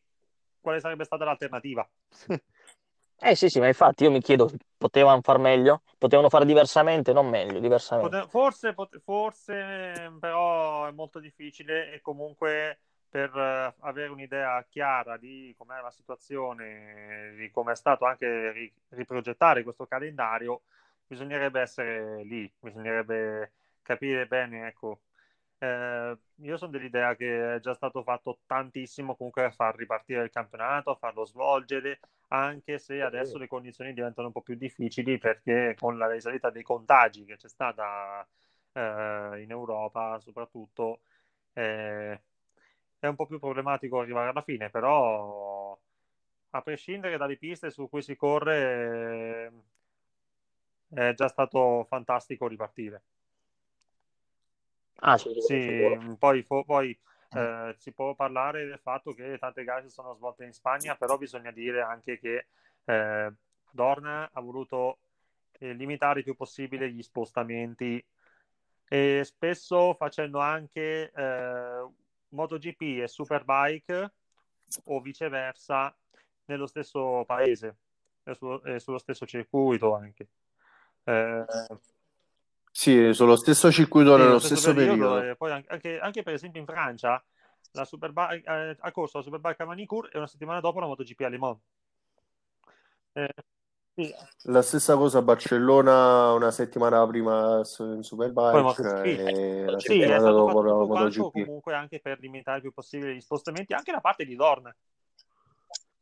quale 0.60 0.80
sarebbe 0.80 1.04
stata 1.04 1.24
l'alternativa. 1.24 1.88
Eh 3.20 3.34
sì, 3.36 3.48
sì, 3.48 3.58
ma 3.60 3.66
infatti 3.66 4.04
io 4.04 4.10
mi 4.10 4.20
chiedo, 4.20 4.50
potevano 4.76 5.20
far 5.22 5.38
meglio? 5.38 5.82
Potevano 5.98 6.28
fare 6.28 6.44
diversamente? 6.44 7.12
Non 7.12 7.28
meglio, 7.28 7.58
diversamente. 7.60 8.28
Forse, 8.28 8.74
forse, 9.02 10.16
però 10.20 10.86
è 10.86 10.92
molto 10.92 11.18
difficile 11.18 11.92
e 11.92 12.00
comunque 12.00 12.78
per 13.08 13.34
uh, 13.34 13.84
avere 13.84 14.10
un'idea 14.10 14.64
chiara 14.68 15.16
di 15.16 15.52
com'è 15.58 15.80
la 15.80 15.90
situazione, 15.90 17.34
di 17.36 17.50
come 17.50 17.72
è 17.72 17.76
stato 17.76 18.04
anche 18.04 18.52
ri- 18.52 18.72
riprogettare 18.90 19.64
questo 19.64 19.86
calendario, 19.86 20.62
bisognerebbe 21.06 21.60
essere 21.60 22.22
lì, 22.24 22.50
bisognerebbe 22.60 23.52
capire 23.82 24.26
bene, 24.26 24.68
ecco, 24.68 25.00
eh, 25.58 26.16
io 26.36 26.56
sono 26.56 26.70
dell'idea 26.70 27.14
che 27.16 27.56
è 27.56 27.60
già 27.60 27.74
stato 27.74 28.02
fatto 28.02 28.38
tantissimo 28.46 29.16
comunque 29.16 29.44
a 29.44 29.50
far 29.50 29.76
ripartire 29.76 30.22
il 30.24 30.30
campionato, 30.30 30.90
a 30.90 30.96
farlo 30.96 31.24
svolgere, 31.24 32.00
anche 32.28 32.78
se 32.78 33.02
adesso 33.02 33.38
le 33.38 33.46
condizioni 33.48 33.92
diventano 33.92 34.28
un 34.28 34.32
po' 34.32 34.42
più 34.42 34.54
difficili 34.56 35.18
perché 35.18 35.74
con 35.78 35.98
la 35.98 36.10
risalita 36.10 36.50
dei 36.50 36.62
contagi 36.62 37.24
che 37.24 37.36
c'è 37.36 37.48
stata 37.48 38.26
eh, 38.72 39.40
in 39.42 39.50
Europa 39.50 40.18
soprattutto 40.20 41.00
eh, 41.54 42.20
è 43.00 43.06
un 43.06 43.14
po' 43.16 43.26
più 43.26 43.38
problematico 43.38 44.00
arrivare 44.00 44.30
alla 44.30 44.42
fine, 44.42 44.70
però 44.70 45.78
a 46.50 46.62
prescindere 46.62 47.16
dalle 47.16 47.36
piste 47.36 47.70
su 47.70 47.88
cui 47.88 48.02
si 48.02 48.16
corre 48.16 49.52
è 50.90 51.14
già 51.14 51.28
stato 51.28 51.84
fantastico 51.88 52.46
ripartire. 52.46 53.02
Ah, 55.00 55.16
sì, 55.16 55.34
sì 55.40 55.98
poi, 56.18 56.42
poi 56.44 56.98
eh, 57.30 57.74
si 57.78 57.92
può 57.92 58.14
parlare 58.14 58.66
del 58.66 58.78
fatto 58.78 59.12
che 59.12 59.38
tante 59.38 59.64
gare 59.64 59.82
si 59.82 59.90
sono 59.90 60.14
svolte 60.14 60.44
in 60.44 60.52
Spagna, 60.52 60.96
però 60.96 61.16
bisogna 61.18 61.50
dire 61.50 61.82
anche 61.82 62.18
che 62.18 62.46
eh, 62.84 63.32
Dorna 63.70 64.28
ha 64.32 64.40
voluto 64.40 64.98
eh, 65.58 65.72
limitare 65.72 66.20
il 66.20 66.24
più 66.24 66.34
possibile 66.34 66.90
gli 66.90 67.02
spostamenti 67.02 68.04
e 68.88 69.22
spesso 69.24 69.94
facendo 69.94 70.38
anche 70.38 71.12
eh, 71.14 71.86
MotoGP 72.30 72.80
e 73.02 73.08
Superbike 73.08 74.12
o 74.84 75.00
viceversa 75.00 75.94
nello 76.46 76.66
stesso 76.66 77.24
paese 77.26 77.76
e, 78.24 78.34
su- 78.34 78.60
e 78.64 78.80
sullo 78.80 78.98
stesso 78.98 79.26
circuito 79.26 79.94
anche. 79.94 80.28
Eh, 81.04 81.44
sì, 82.78 83.12
sullo 83.12 83.34
stesso 83.34 83.72
circuito 83.72 84.14
sì, 84.14 84.22
nello 84.22 84.38
stesso, 84.38 84.54
stesso 84.54 84.72
periodo. 84.72 85.14
periodo. 85.14 85.34
poi 85.34 85.50
anche, 85.50 85.98
anche, 85.98 86.22
per 86.22 86.34
esempio 86.34 86.60
in 86.60 86.66
Francia 86.66 87.20
la 87.72 87.84
Superbike, 87.84 88.48
eh, 88.48 88.76
ha 88.78 88.92
corso 88.92 89.18
la 89.18 89.24
Superbike 89.24 89.64
a 89.64 89.66
Manicure 89.66 90.10
e 90.12 90.16
una 90.16 90.28
settimana 90.28 90.60
dopo 90.60 90.78
la 90.78 90.86
MotoGP 90.86 91.20
a 91.22 91.28
Le 91.28 91.38
Mans. 91.38 91.58
Eh, 93.14 93.34
sì. 93.96 94.14
La 94.42 94.62
stessa 94.62 94.94
cosa 94.94 95.18
a 95.18 95.22
Barcellona 95.22 96.30
una 96.34 96.52
settimana 96.52 97.04
prima 97.04 97.62
in 97.78 98.02
Superbike 98.04 99.02
e 99.02 99.64
la 99.64 99.80
sì, 99.80 99.98
settimana 99.98 100.30
dopo 100.30 100.62
la 100.62 100.74
MotoGP. 100.74 101.32
Comunque 101.32 101.74
anche 101.74 101.98
per 101.98 102.20
limitare 102.20 102.58
il 102.58 102.62
più 102.62 102.72
possibile 102.72 103.12
gli 103.12 103.20
spostamenti 103.20 103.72
anche 103.72 103.90
da 103.90 104.00
parte 104.00 104.24
di 104.24 104.36
Dorn 104.36 104.72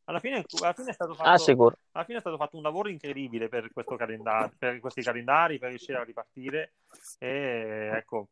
alla 0.08 0.20
fine, 0.20 0.44
alla 0.60 0.72
fine, 0.72 0.90
è 0.90 0.92
stato 0.92 1.14
fatto, 1.14 1.28
ah, 1.28 1.74
alla 1.92 2.04
fine 2.04 2.18
è 2.18 2.20
stato 2.20 2.36
fatto 2.36 2.56
un 2.56 2.62
lavoro 2.62 2.88
incredibile 2.88 3.48
per, 3.48 3.70
calendar- 3.72 4.52
per 4.56 4.78
questi 4.78 5.02
calendari, 5.02 5.58
per 5.58 5.70
riuscire 5.70 5.98
a 5.98 6.04
ripartire. 6.04 6.74
E 7.18 7.90
ecco, 7.92 8.28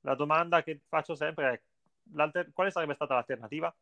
la 0.00 0.14
domanda 0.14 0.62
che 0.62 0.80
faccio 0.88 1.14
sempre 1.14 1.52
è: 1.52 2.44
quale 2.52 2.70
sarebbe 2.70 2.94
stata 2.94 3.14
l'alternativa? 3.14 3.74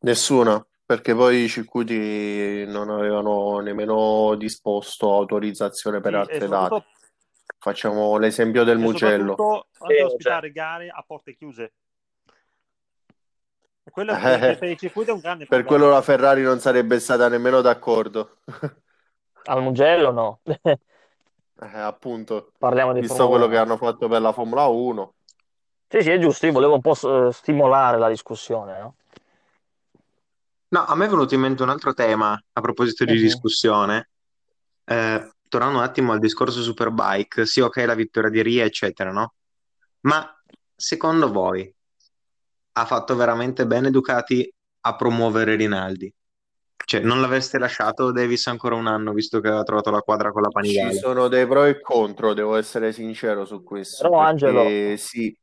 Nessuna, 0.00 0.66
perché 0.84 1.14
poi 1.14 1.44
i 1.44 1.48
circuiti 1.48 2.66
non 2.66 2.90
avevano 2.90 3.60
nemmeno 3.60 4.34
disposto 4.34 5.14
autorizzazione 5.14 6.00
per 6.00 6.12
sì, 6.12 6.18
altre 6.18 6.48
date. 6.48 6.84
Facciamo 7.58 8.18
l'esempio 8.18 8.64
del 8.64 8.76
Mugello. 8.76 9.66
Anche 9.78 10.02
ospitare 10.02 10.52
gare 10.52 10.90
a 10.90 11.02
porte 11.06 11.34
chiuse 11.34 11.72
quello 13.90 14.16
eh, 14.16 14.56
per 14.58 14.70
i 14.70 14.78
circuiti 14.78 15.10
è 15.10 15.12
un 15.12 15.20
grande 15.20 15.46
Per 15.46 15.64
quello 15.64 15.88
la 15.88 16.02
Ferrari 16.02 16.42
non 16.42 16.58
sarebbe 16.58 16.98
stata 16.98 17.28
nemmeno 17.28 17.60
d'accordo. 17.60 18.38
Al 19.44 19.62
Mugello 19.62 20.10
no. 20.10 20.40
eh, 20.64 21.78
appunto. 21.78 22.52
Parliamo 22.58 22.92
di 22.92 23.00
Visto 23.00 23.28
quello 23.28 23.46
che 23.46 23.58
hanno 23.58 23.76
fatto 23.76 24.08
per 24.08 24.22
la 24.22 24.32
Formula 24.32 24.64
1. 24.64 25.14
Sì, 25.88 26.00
sì, 26.00 26.10
è 26.10 26.18
giusto. 26.18 26.46
Io 26.46 26.52
volevo 26.52 26.74
un 26.74 26.80
po' 26.80 26.94
stimolare 27.30 27.98
la 27.98 28.08
discussione, 28.08 28.78
no? 28.78 28.94
No, 30.68 30.84
a 30.84 30.94
me 30.96 31.04
è 31.04 31.08
venuto 31.08 31.34
in 31.34 31.40
mente 31.40 31.62
un 31.62 31.68
altro 31.68 31.92
tema 31.92 32.32
a 32.52 32.60
proposito 32.60 33.04
di 33.04 33.12
uh-huh. 33.12 33.20
discussione. 33.20 34.08
Eh, 34.84 35.30
tornando 35.48 35.78
un 35.78 35.84
attimo 35.84 36.12
al 36.12 36.18
discorso 36.18 36.62
Superbike, 36.62 37.46
sì, 37.46 37.60
ok, 37.60 37.76
la 37.86 37.94
vittoria 37.94 38.30
di 38.30 38.42
Ria, 38.42 38.64
eccetera, 38.64 39.12
no? 39.12 39.34
Ma 40.00 40.28
secondo 40.74 41.30
voi 41.30 41.72
ha 42.76 42.84
fatto 42.84 43.16
veramente 43.16 43.66
bene 43.66 43.90
Ducati 43.90 44.52
a 44.80 44.96
promuovere 44.96 45.56
Rinaldi. 45.56 46.12
Cioè, 46.84 47.00
non 47.00 47.20
l'avreste 47.20 47.58
lasciato 47.58 48.12
Davis 48.12 48.46
ancora 48.48 48.74
un 48.74 48.86
anno, 48.86 49.12
visto 49.12 49.40
che 49.40 49.48
aveva 49.48 49.62
trovato 49.62 49.90
la 49.90 50.00
quadra 50.00 50.32
con 50.32 50.42
la 50.42 50.48
Panigale? 50.48 50.92
Ci 50.92 50.98
sono 50.98 51.28
dei 51.28 51.46
pro 51.46 51.64
e 51.64 51.80
contro, 51.80 52.34
devo 52.34 52.56
essere 52.56 52.92
sincero 52.92 53.44
su 53.46 53.62
questo. 53.62 54.02
Però, 54.02 54.18
Angelo... 54.18 54.64
Sì. 54.96 55.34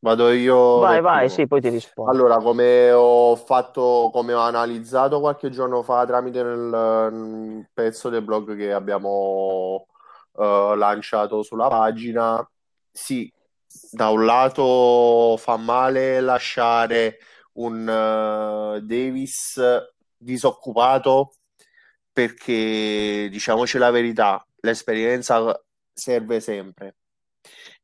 Vado 0.00 0.30
io. 0.32 0.80
Vai, 0.80 1.00
vai, 1.00 1.28
sì, 1.28 1.46
poi 1.46 1.60
ti 1.60 1.68
rispondo. 1.68 2.10
Allora, 2.10 2.38
come 2.38 2.90
ho 2.90 3.36
fatto, 3.36 4.10
come 4.12 4.32
ho 4.32 4.40
analizzato 4.40 5.20
qualche 5.20 5.48
giorno 5.50 5.84
fa 5.84 6.04
tramite 6.04 6.42
nel 6.42 7.68
pezzo 7.72 8.08
del 8.08 8.22
blog 8.22 8.56
che 8.56 8.72
abbiamo 8.72 9.86
uh, 10.32 10.74
lanciato 10.74 11.44
sulla 11.44 11.68
pagina, 11.68 12.44
sì, 12.90 13.32
da 13.90 14.08
un 14.08 14.24
lato 14.24 15.36
fa 15.38 15.56
male 15.56 16.20
lasciare 16.20 17.18
un 17.54 17.86
uh, 17.86 18.80
Davis 18.80 19.60
disoccupato 20.16 21.34
perché 22.12 23.28
diciamoci 23.30 23.78
la 23.78 23.90
verità, 23.90 24.46
l'esperienza 24.60 25.60
serve 25.92 26.40
sempre. 26.40 26.96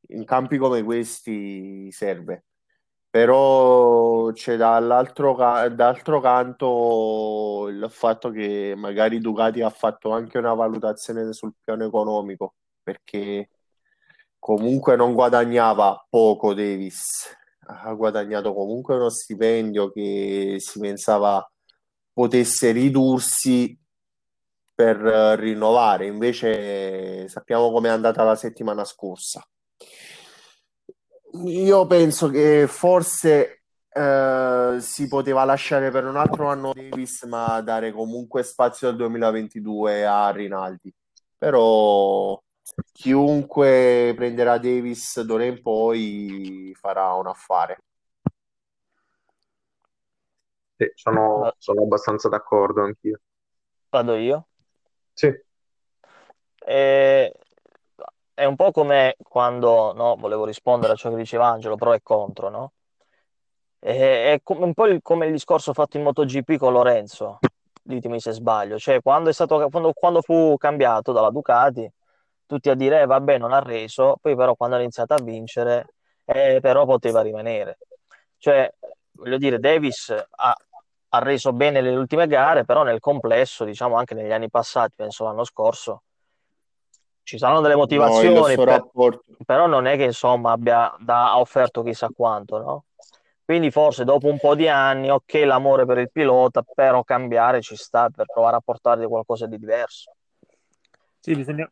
In 0.09 0.25
campi 0.25 0.57
come 0.57 0.83
questi 0.83 1.91
serve. 1.91 2.45
Però 3.09 4.31
c'è 4.31 4.55
dall'altro, 4.55 5.35
d'altro 5.69 6.21
canto 6.21 7.67
il 7.69 7.87
fatto 7.89 8.29
che 8.29 8.73
magari 8.77 9.19
Ducati 9.19 9.61
ha 9.61 9.69
fatto 9.71 10.11
anche 10.11 10.37
una 10.37 10.53
valutazione 10.53 11.33
sul 11.33 11.53
piano 11.63 11.85
economico, 11.85 12.55
perché 12.83 13.49
comunque 14.39 14.95
non 14.95 15.13
guadagnava 15.13 16.05
poco 16.09 16.53
Davis, 16.53 17.27
ha 17.67 17.93
guadagnato 17.93 18.53
comunque 18.53 18.95
uno 18.95 19.09
stipendio 19.09 19.91
che 19.91 20.55
si 20.59 20.79
pensava 20.79 21.47
potesse 22.11 22.71
ridursi 22.71 23.77
per 24.73 24.97
rinnovare, 24.97 26.05
invece 26.05 27.27
sappiamo 27.27 27.71
com'è 27.71 27.89
andata 27.89 28.23
la 28.23 28.35
settimana 28.35 28.85
scorsa. 28.85 29.45
Io 31.45 31.85
penso 31.85 32.29
che 32.29 32.65
forse 32.67 33.63
eh, 33.91 34.77
si 34.79 35.07
poteva 35.07 35.43
lasciare 35.43 35.91
per 35.91 36.05
un 36.05 36.15
altro 36.15 36.47
anno 36.47 36.73
Davis, 36.73 37.23
ma 37.23 37.61
dare 37.61 37.91
comunque 37.91 38.43
spazio 38.43 38.87
al 38.87 38.95
2022 38.95 40.05
a 40.05 40.31
Rinaldi. 40.31 40.93
Però 41.37 42.41
chiunque 42.91 44.13
prenderà 44.15 44.57
Davis 44.57 45.21
d'ora 45.21 45.45
in 45.45 45.61
poi 45.61 46.73
farà 46.79 47.13
un 47.13 47.27
affare. 47.27 47.83
Sì, 50.75 50.89
sono, 50.95 51.53
sono 51.57 51.81
abbastanza 51.83 52.29
d'accordo 52.29 52.83
anch'io. 52.83 53.19
Vado 53.89 54.15
io? 54.15 54.47
Sì. 55.13 55.27
E... 56.65 57.33
È 58.33 58.45
un 58.45 58.55
po' 58.55 58.71
come 58.71 59.17
quando, 59.21 59.91
no, 59.91 60.15
volevo 60.15 60.45
rispondere 60.45 60.93
a 60.93 60.95
ciò 60.95 61.09
che 61.09 61.17
diceva 61.17 61.47
Angelo, 61.47 61.75
pro 61.75 61.91
e 61.91 62.01
contro, 62.01 62.47
no? 62.47 62.71
È, 63.77 64.39
come, 64.43 64.63
un 64.63 64.73
po' 64.73 64.85
il, 64.85 65.01
come 65.01 65.25
il 65.25 65.33
discorso 65.33 65.73
fatto 65.73 65.97
in 65.97 66.03
MotoGP 66.03 66.55
con 66.55 66.71
Lorenzo, 66.71 67.39
ditemi 67.81 68.21
se 68.21 68.31
sbaglio, 68.31 68.77
cioè 68.77 69.01
quando, 69.01 69.29
è 69.29 69.33
stato, 69.33 69.67
quando, 69.69 69.91
quando 69.91 70.21
fu 70.21 70.55
cambiato 70.57 71.11
dalla 71.11 71.31
Ducati, 71.31 71.91
tutti 72.49 72.71
a 72.71 72.73
dire 72.73 73.01
eh, 73.01 73.05
vabbè 73.05 73.37
non 73.37 73.53
ha 73.53 73.59
reso, 73.59 74.17
poi 74.19 74.35
però 74.35 74.55
quando 74.55 74.75
ha 74.75 74.79
iniziato 74.79 75.13
a 75.13 75.21
vincere 75.21 75.93
eh, 76.25 76.57
però 76.59 76.83
poteva 76.85 77.21
rimanere. 77.21 77.77
Cioè, 78.39 78.73
voglio 79.11 79.37
dire, 79.37 79.59
Davis 79.59 80.09
ha, 80.09 80.55
ha, 81.09 81.19
reso 81.19 81.53
bene 81.53 81.79
le 81.81 81.95
ultime 81.95 82.25
gare, 82.25 82.65
però 82.65 82.81
nel 82.81 82.99
complesso, 82.99 83.65
diciamo 83.65 83.97
anche 83.97 84.15
negli 84.15 84.31
anni 84.31 84.49
passati, 84.49 84.93
penso 84.95 85.25
l'anno 85.25 85.43
scorso, 85.43 86.01
ci 87.21 87.37
saranno 87.37 87.61
delle 87.61 87.75
motivazioni, 87.75 88.55
no, 88.55 88.63
per, 88.63 88.89
però 89.45 89.67
non 89.67 89.85
è 89.85 89.95
che 89.95 90.05
insomma 90.05 90.51
abbia 90.51 90.95
da, 90.97 91.31
ha 91.31 91.39
offerto 91.39 91.83
chissà 91.83 92.09
quanto, 92.15 92.57
no? 92.57 92.83
Quindi 93.45 93.69
forse 93.69 94.03
dopo 94.03 94.27
un 94.27 94.39
po' 94.39 94.55
di 94.55 94.67
anni, 94.67 95.11
ok, 95.11 95.33
l'amore 95.45 95.85
per 95.85 95.99
il 95.99 96.11
pilota, 96.11 96.63
però 96.63 97.03
cambiare 97.03 97.61
ci 97.61 97.75
sta 97.75 98.09
per 98.09 98.25
provare 98.25 98.55
a 98.55 98.61
portare 98.61 99.07
qualcosa 99.07 99.45
di 99.45 99.59
diverso. 99.59 100.13
Sì, 101.19 101.35
bisogna, 101.35 101.69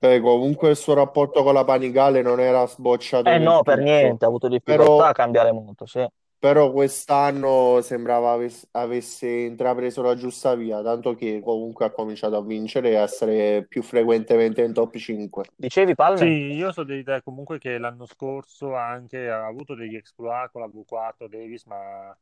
Beh, 0.00 0.20
comunque 0.20 0.70
il 0.70 0.76
suo 0.76 0.94
rapporto 0.94 1.42
con 1.42 1.52
la 1.52 1.62
Panigale 1.64 2.22
non 2.22 2.40
era 2.40 2.66
sbocciato 2.66 3.28
Eh 3.28 3.38
no, 3.38 3.62
per 3.62 3.76
tutto, 3.76 3.84
niente, 3.84 4.24
ha 4.24 4.28
avuto 4.28 4.48
difficoltà 4.48 4.82
però, 4.82 5.02
a 5.08 5.12
cambiare 5.12 5.52
molto, 5.52 5.84
sì. 5.84 6.06
però 6.38 6.72
quest'anno 6.72 7.82
sembrava 7.82 8.32
aves- 8.32 8.66
avesse 8.70 9.28
intrapreso 9.28 10.00
la 10.00 10.14
giusta 10.14 10.54
via, 10.54 10.82
tanto 10.82 11.14
che 11.14 11.42
comunque 11.44 11.84
ha 11.84 11.90
cominciato 11.90 12.36
a 12.36 12.42
vincere 12.42 12.92
e 12.92 12.96
a 12.96 13.02
essere 13.02 13.66
più 13.68 13.82
frequentemente 13.82 14.62
in 14.62 14.72
top 14.72 14.96
5. 14.96 15.44
Dicevi 15.54 15.94
Palme? 15.94 16.16
Sì, 16.16 16.54
io 16.54 16.72
so 16.72 16.82
dell'idea 16.82 17.20
comunque 17.20 17.58
che 17.58 17.76
l'anno 17.76 18.06
scorso 18.06 18.74
anche 18.74 19.28
ha 19.28 19.44
avuto 19.44 19.74
degli 19.74 19.96
exploit 19.96 20.50
con 20.50 20.62
la 20.62 20.68
V4 20.68 21.28
Davis, 21.28 21.64
ma 21.66 22.16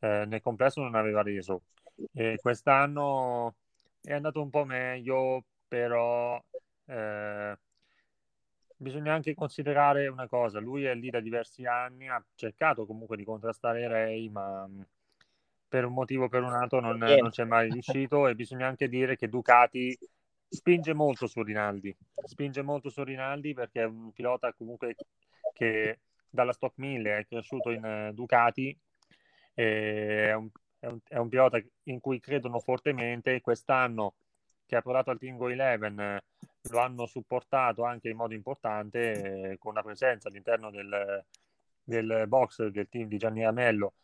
eh, 0.00 0.24
nel 0.26 0.42
complesso 0.42 0.82
non 0.82 0.94
aveva 0.94 1.22
reso. 1.22 1.62
E 2.12 2.38
quest'anno 2.42 3.54
è 4.02 4.12
andato 4.12 4.42
un 4.42 4.50
po' 4.50 4.64
meglio, 4.64 5.44
però 5.66 6.38
eh, 6.86 7.58
bisogna 8.76 9.14
anche 9.14 9.34
considerare 9.34 10.08
una 10.08 10.26
cosa, 10.28 10.58
lui 10.60 10.84
è 10.84 10.94
lì 10.94 11.10
da 11.10 11.20
diversi 11.20 11.64
anni, 11.64 12.08
ha 12.08 12.22
cercato 12.34 12.84
comunque 12.86 13.16
di 13.16 13.24
contrastare 13.24 13.86
Ray, 13.86 14.28
ma 14.28 14.66
mh, 14.66 14.86
per 15.68 15.84
un 15.84 15.94
motivo 15.94 16.24
o 16.24 16.28
per 16.28 16.42
un 16.42 16.52
altro 16.52 16.80
non, 16.80 16.98
non 16.98 17.30
c'è 17.30 17.44
mai 17.44 17.70
riuscito 17.70 18.26
e 18.28 18.34
bisogna 18.34 18.66
anche 18.66 18.88
dire 18.88 19.16
che 19.16 19.28
Ducati 19.28 19.96
spinge 20.48 20.92
molto 20.92 21.26
su 21.26 21.42
Rinaldi, 21.42 21.96
spinge 22.26 22.60
molto 22.60 22.90
su 22.90 23.02
Rinaldi 23.02 23.54
perché 23.54 23.80
è 23.82 23.86
un 23.86 24.12
pilota 24.12 24.52
comunque 24.52 24.94
che 25.54 26.00
dalla 26.28 26.52
Stock 26.52 26.76
1000 26.76 27.18
è 27.18 27.26
cresciuto 27.26 27.70
in 27.70 27.84
eh, 27.84 28.12
Ducati, 28.12 28.76
è 29.54 30.32
un, 30.32 30.48
è 30.78 30.86
un- 30.86 30.98
è 31.08 31.16
un 31.16 31.28
pilota 31.28 31.58
in 31.84 32.00
cui 32.00 32.20
credono 32.20 32.58
fortemente. 32.58 33.40
Quest'anno 33.40 34.14
che 34.66 34.76
ha 34.76 34.82
provato 34.82 35.10
al 35.10 35.18
Tingo 35.18 35.46
11 35.46 36.00
eh, 36.00 36.22
lo 36.70 36.78
hanno 36.78 37.06
supportato 37.06 37.84
anche 37.84 38.08
in 38.08 38.16
modo 38.16 38.34
importante 38.34 39.50
eh, 39.50 39.58
con 39.58 39.74
la 39.74 39.82
presenza 39.82 40.28
all'interno 40.28 40.70
del, 40.70 41.24
del 41.82 42.24
box 42.28 42.66
del 42.66 42.88
team 42.88 43.08
di 43.08 43.18
Gianni 43.18 43.44
Amello, 43.44 43.94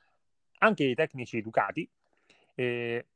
anche 0.58 0.84
i 0.84 0.94
tecnici 0.94 1.40
Ducati. 1.40 1.88
E, 2.54 3.06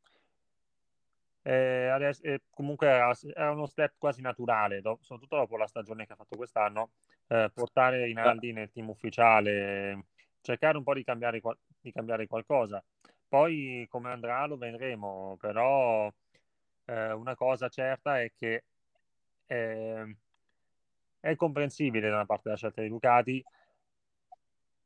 eh, 1.42 1.88
adesso, 1.88 2.22
eh, 2.22 2.42
comunque 2.50 2.86
era, 2.88 3.50
uno 3.50 3.66
step 3.66 3.94
quasi 3.98 4.20
naturale, 4.20 4.80
do- 4.80 4.98
soprattutto 5.00 5.36
dopo 5.36 5.56
la 5.56 5.66
stagione 5.66 6.06
che 6.06 6.12
ha 6.12 6.16
fatto 6.16 6.36
quest'anno, 6.36 6.90
eh, 7.26 7.50
portare 7.52 8.04
Rinaldi 8.04 8.52
nel 8.52 8.70
team 8.70 8.90
ufficiale, 8.90 10.06
cercare 10.40 10.76
un 10.76 10.84
po' 10.84 10.94
di 10.94 11.02
cambiare, 11.02 11.40
di 11.80 11.90
cambiare 11.90 12.26
qualcosa. 12.28 12.82
Poi 13.26 13.86
come 13.88 14.10
andrà 14.10 14.46
lo 14.46 14.56
vedremo, 14.56 15.36
però 15.40 16.12
eh, 16.84 17.12
una 17.12 17.34
cosa 17.34 17.68
certa 17.68 18.20
è 18.20 18.30
che 18.36 18.64
eh, 19.52 20.16
è 21.20 21.36
comprensibile 21.36 22.08
da 22.08 22.16
una 22.16 22.26
parte 22.26 22.48
la 22.48 22.56
scelta 22.56 22.80
di 22.80 22.88
Ducati 22.88 23.44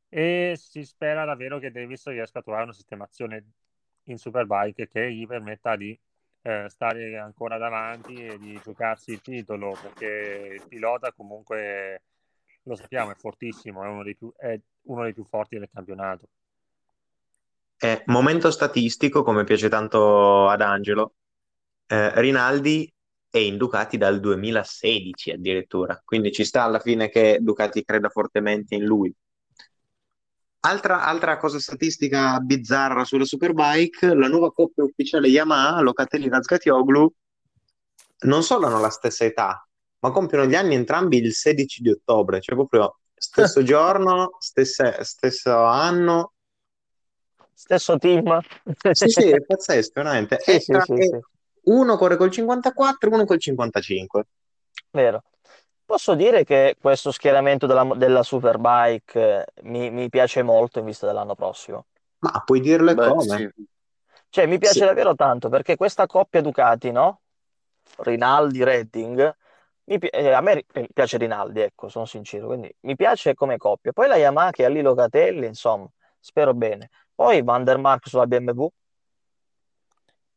e 0.08 0.54
si 0.58 0.84
spera 0.84 1.24
davvero 1.24 1.58
che 1.58 1.70
Davis 1.70 2.06
riesca 2.08 2.40
a 2.40 2.42
trovare 2.42 2.64
una 2.64 2.72
sistemazione 2.72 3.44
in 4.04 4.18
Superbike 4.18 4.88
che 4.88 5.12
gli 5.12 5.26
permetta 5.26 5.76
di 5.76 5.98
eh, 6.42 6.66
stare 6.68 7.16
ancora 7.18 7.58
davanti 7.58 8.14
e 8.14 8.38
di 8.38 8.60
giocarsi 8.62 9.12
il 9.12 9.20
titolo 9.20 9.76
perché 9.80 10.58
il 10.60 10.68
pilota 10.68 11.12
comunque 11.12 12.02
lo 12.62 12.74
sappiamo 12.74 13.12
è 13.12 13.14
fortissimo 13.14 13.84
è 13.84 13.88
uno 13.88 14.02
dei 14.02 14.16
più, 14.16 14.32
uno 14.82 15.02
dei 15.02 15.14
più 15.14 15.24
forti 15.24 15.58
del 15.58 15.68
campionato. 15.72 16.28
Eh, 17.78 18.02
momento 18.06 18.50
statistico, 18.50 19.22
come 19.22 19.44
piace 19.44 19.68
tanto 19.68 20.48
ad 20.48 20.62
Angelo, 20.62 21.14
eh, 21.86 22.18
Rinaldi 22.20 22.90
è 23.38 23.40
in 23.42 23.56
Ducati 23.56 23.96
dal 23.98 24.20
2016 24.20 25.30
addirittura, 25.32 26.00
quindi 26.04 26.32
ci 26.32 26.44
sta 26.44 26.62
alla 26.62 26.80
fine 26.80 27.08
che 27.08 27.38
Ducati 27.40 27.84
creda 27.84 28.08
fortemente 28.08 28.74
in 28.74 28.84
lui. 28.84 29.12
Altra, 30.66 31.02
altra 31.04 31.38
cosa 31.38 31.58
statistica 31.58 32.38
bizzarra 32.40 33.04
sulla 33.04 33.24
Superbike, 33.24 34.14
la 34.14 34.28
nuova 34.28 34.52
coppia 34.52 34.84
ufficiale 34.84 35.28
Yamaha, 35.28 35.80
Locatelli 35.80 36.26
e 36.26 36.30
Razgatioglu, 36.30 37.12
non 38.26 38.42
solo 38.42 38.66
hanno 38.66 38.80
la 38.80 38.90
stessa 38.90 39.24
età, 39.24 39.66
ma 40.00 40.10
compiono 40.10 40.46
gli 40.46 40.54
anni 40.54 40.74
entrambi 40.74 41.18
il 41.18 41.32
16 41.34 41.82
di 41.82 41.90
ottobre, 41.90 42.40
cioè 42.40 42.54
proprio 42.54 42.98
stesso 43.14 43.62
giorno, 43.62 44.36
stesse- 44.38 45.02
stesso 45.04 45.54
anno. 45.64 46.32
Stesso 47.54 47.98
team? 47.98 48.40
Sì, 48.90 49.08
sì, 49.08 49.28
è 49.30 49.40
pazzesco, 49.44 49.92
veramente. 49.94 50.38
Sì, 50.38 50.58
E 50.58 50.66
tra- 50.68 50.84
sì, 50.84 50.94
e 50.94 51.02
sì. 51.02 51.18
Uno 51.66 51.96
corre 51.96 52.16
col 52.16 52.30
54, 52.30 53.10
uno 53.10 53.24
col 53.24 53.38
55. 53.40 54.26
Vero. 54.90 55.22
Posso 55.84 56.14
dire 56.16 56.44
che 56.44 56.76
questo 56.80 57.12
schieramento 57.12 57.66
della, 57.66 57.84
della 57.94 58.22
Superbike 58.24 59.44
eh, 59.54 59.62
mi, 59.62 59.90
mi 59.90 60.08
piace 60.08 60.42
molto 60.42 60.80
in 60.80 60.84
vista 60.86 61.06
dell'anno 61.06 61.34
prossimo. 61.36 61.86
Ma 62.18 62.42
puoi 62.44 62.60
dirlo 62.60 62.90
e 62.90 62.94
Beh, 62.94 63.04
come? 63.06 63.36
sì. 63.36 63.48
Cioè, 64.28 64.46
mi 64.46 64.58
piace 64.58 64.80
Sì. 64.80 64.86
davvero 64.86 65.14
tanto 65.14 65.48
perché 65.48 65.76
questa 65.76 66.06
coppia 66.06 66.40
Ducati, 66.40 66.90
no? 66.90 67.20
Rinaldi, 67.98 68.62
Redding, 68.64 69.36
mi 69.84 69.98
pi- 69.98 70.08
eh, 70.08 70.32
a 70.32 70.40
me 70.40 70.54
ri- 70.54 70.88
piace 70.92 71.16
Rinaldi, 71.18 71.60
ecco, 71.60 71.88
sono 71.88 72.04
sincero, 72.04 72.48
quindi 72.48 72.74
mi 72.80 72.96
piace 72.96 73.34
come 73.34 73.56
coppia. 73.56 73.92
Poi 73.92 74.08
la 74.08 74.16
Yamaha 74.16 74.50
che 74.50 74.64
ha 74.64 74.68
lì 74.68 74.82
Locatelli, 74.82 75.46
insomma, 75.46 75.88
spero 76.20 76.54
bene. 76.54 76.90
Poi 77.14 77.42
Van 77.42 77.64
der 77.64 77.78
Mark 77.78 78.08
sulla 78.08 78.26
BMW, 78.26 78.68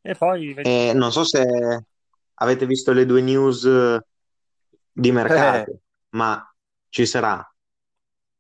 e 0.04 0.16
poi 0.16 0.56
E 0.62 0.94
non 0.94 1.12
so 1.12 1.24
se 1.24 1.44
avete 2.36 2.66
visto 2.66 2.92
le 2.92 3.06
due 3.06 3.22
news 3.22 3.66
eh, 3.66 4.02
di 4.92 5.12
mercato, 5.12 5.80
ma 6.12 6.44
ci 6.90 7.06
sarà, 7.06 7.46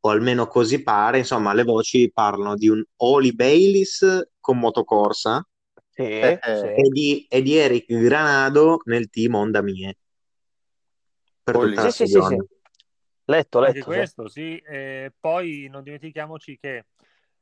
o 0.01 0.09
almeno 0.09 0.47
così 0.47 0.81
pare, 0.83 1.19
insomma, 1.19 1.53
le 1.53 1.63
voci 1.63 2.11
parlano 2.11 2.55
di 2.55 2.67
un 2.69 2.83
Oli 2.97 3.33
Bayliss 3.33 4.29
con 4.39 4.59
motocorsa 4.59 5.45
sì, 5.91 6.03
Eh, 6.03 6.39
sì. 6.41 6.67
e 6.67 6.89
di, 6.89 7.25
e 7.29 7.41
di 7.41 7.55
Eric 7.55 7.85
Granado 7.93 8.81
nel 8.85 9.09
team 9.09 9.35
Honda 9.35 9.61
Mie 9.61 9.97
per 11.43 11.55
Oli. 11.57 11.69
tutta 11.69 11.83
la 11.83 11.91
Sì, 11.91 12.07
sì, 12.07 12.21
sì. 12.21 12.37
Letto, 13.25 13.59
letto, 13.59 13.85
questo 13.85 14.27
sì 14.27 14.57
e 14.57 15.11
poi 15.19 15.67
non 15.69 15.83
dimentichiamoci 15.83 16.57
che 16.57 16.85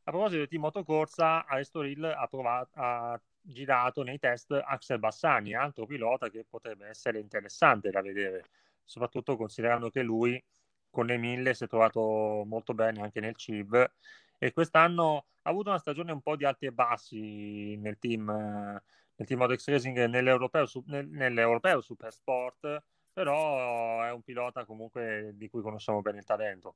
a 0.03 0.11
proposito 0.11 0.45
di 0.45 0.57
motocorsa 0.57 1.45
a 1.45 1.59
Estoril 1.59 2.03
ha, 2.03 2.27
provato, 2.27 2.69
ha 2.73 3.19
girato 3.47 4.03
nei 4.03 4.19
test 4.19 4.51
Axel 4.51 4.99
Bassani 4.99 5.53
altro 5.55 5.85
pilota 5.85 6.29
che 6.29 6.45
potrebbe 6.47 6.87
essere 6.87 7.19
interessante 7.19 7.89
da 7.89 8.01
vedere 8.01 8.45
soprattutto 8.83 9.35
considerando 9.37 9.89
che 9.89 10.01
lui 10.01 10.41
con 10.89 11.05
le 11.05 11.17
mille 11.17 11.53
si 11.53 11.63
è 11.63 11.67
trovato 11.67 12.43
molto 12.45 12.73
bene 12.73 13.01
anche 13.01 13.19
nel 13.19 13.35
CIV 13.35 13.91
e 14.37 14.51
quest'anno 14.51 15.25
ha 15.43 15.49
avuto 15.49 15.69
una 15.69 15.79
stagione 15.79 16.11
un 16.11 16.21
po' 16.21 16.35
di 16.35 16.45
alti 16.45 16.65
e 16.65 16.71
bassi 16.71 17.75
nel 17.77 17.97
team, 17.99 18.25
nel 18.25 19.27
team 19.27 19.39
Modex 19.39 19.67
Racing 19.67 20.05
nell'europeo, 20.05 20.65
nel- 20.85 21.07
nell'europeo 21.07 21.81
Super 21.81 22.11
Sport, 22.11 22.83
però 23.13 24.03
è 24.03 24.11
un 24.11 24.21
pilota 24.23 24.65
comunque 24.65 25.31
di 25.35 25.49
cui 25.49 25.61
conosciamo 25.61 26.01
bene 26.01 26.19
il 26.19 26.25
talento. 26.25 26.75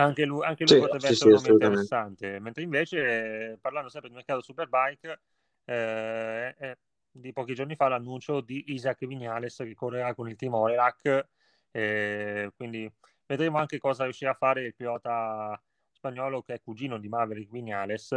Anche 0.00 0.24
lui, 0.24 0.44
anche 0.46 0.64
lui 0.64 0.76
Sì, 0.76 0.76
potrebbe 0.76 1.08
sì, 1.08 1.08
essere 1.08 1.28
sì, 1.28 1.28
un 1.28 1.34
nome 1.34 1.50
interessante, 1.50 2.38
mentre 2.38 2.62
invece, 2.62 3.50
eh, 3.54 3.58
parlando 3.58 3.88
sempre 3.88 4.08
di 4.10 4.14
mercato 4.14 4.40
Superbike, 4.40 5.20
eh, 5.64 6.54
è 6.54 6.78
di 7.10 7.32
pochi 7.32 7.52
giorni 7.52 7.74
fa 7.74 7.88
l'annuncio 7.88 8.40
di 8.40 8.70
Isaac 8.72 9.04
Vignales 9.06 9.56
che 9.56 9.74
correrà 9.74 10.14
con 10.14 10.28
il 10.28 10.36
team 10.36 10.54
Orelac, 10.54 11.28
eh, 11.72 12.52
quindi 12.54 12.88
vedremo 13.26 13.58
anche 13.58 13.78
cosa 13.78 14.04
riuscirà 14.04 14.30
a 14.30 14.34
fare 14.34 14.66
il 14.66 14.74
pilota 14.76 15.60
spagnolo 15.90 16.42
che 16.42 16.54
è 16.54 16.60
cugino 16.60 16.96
di 16.98 17.08
Maverick 17.08 17.50
Vignales 17.50 18.16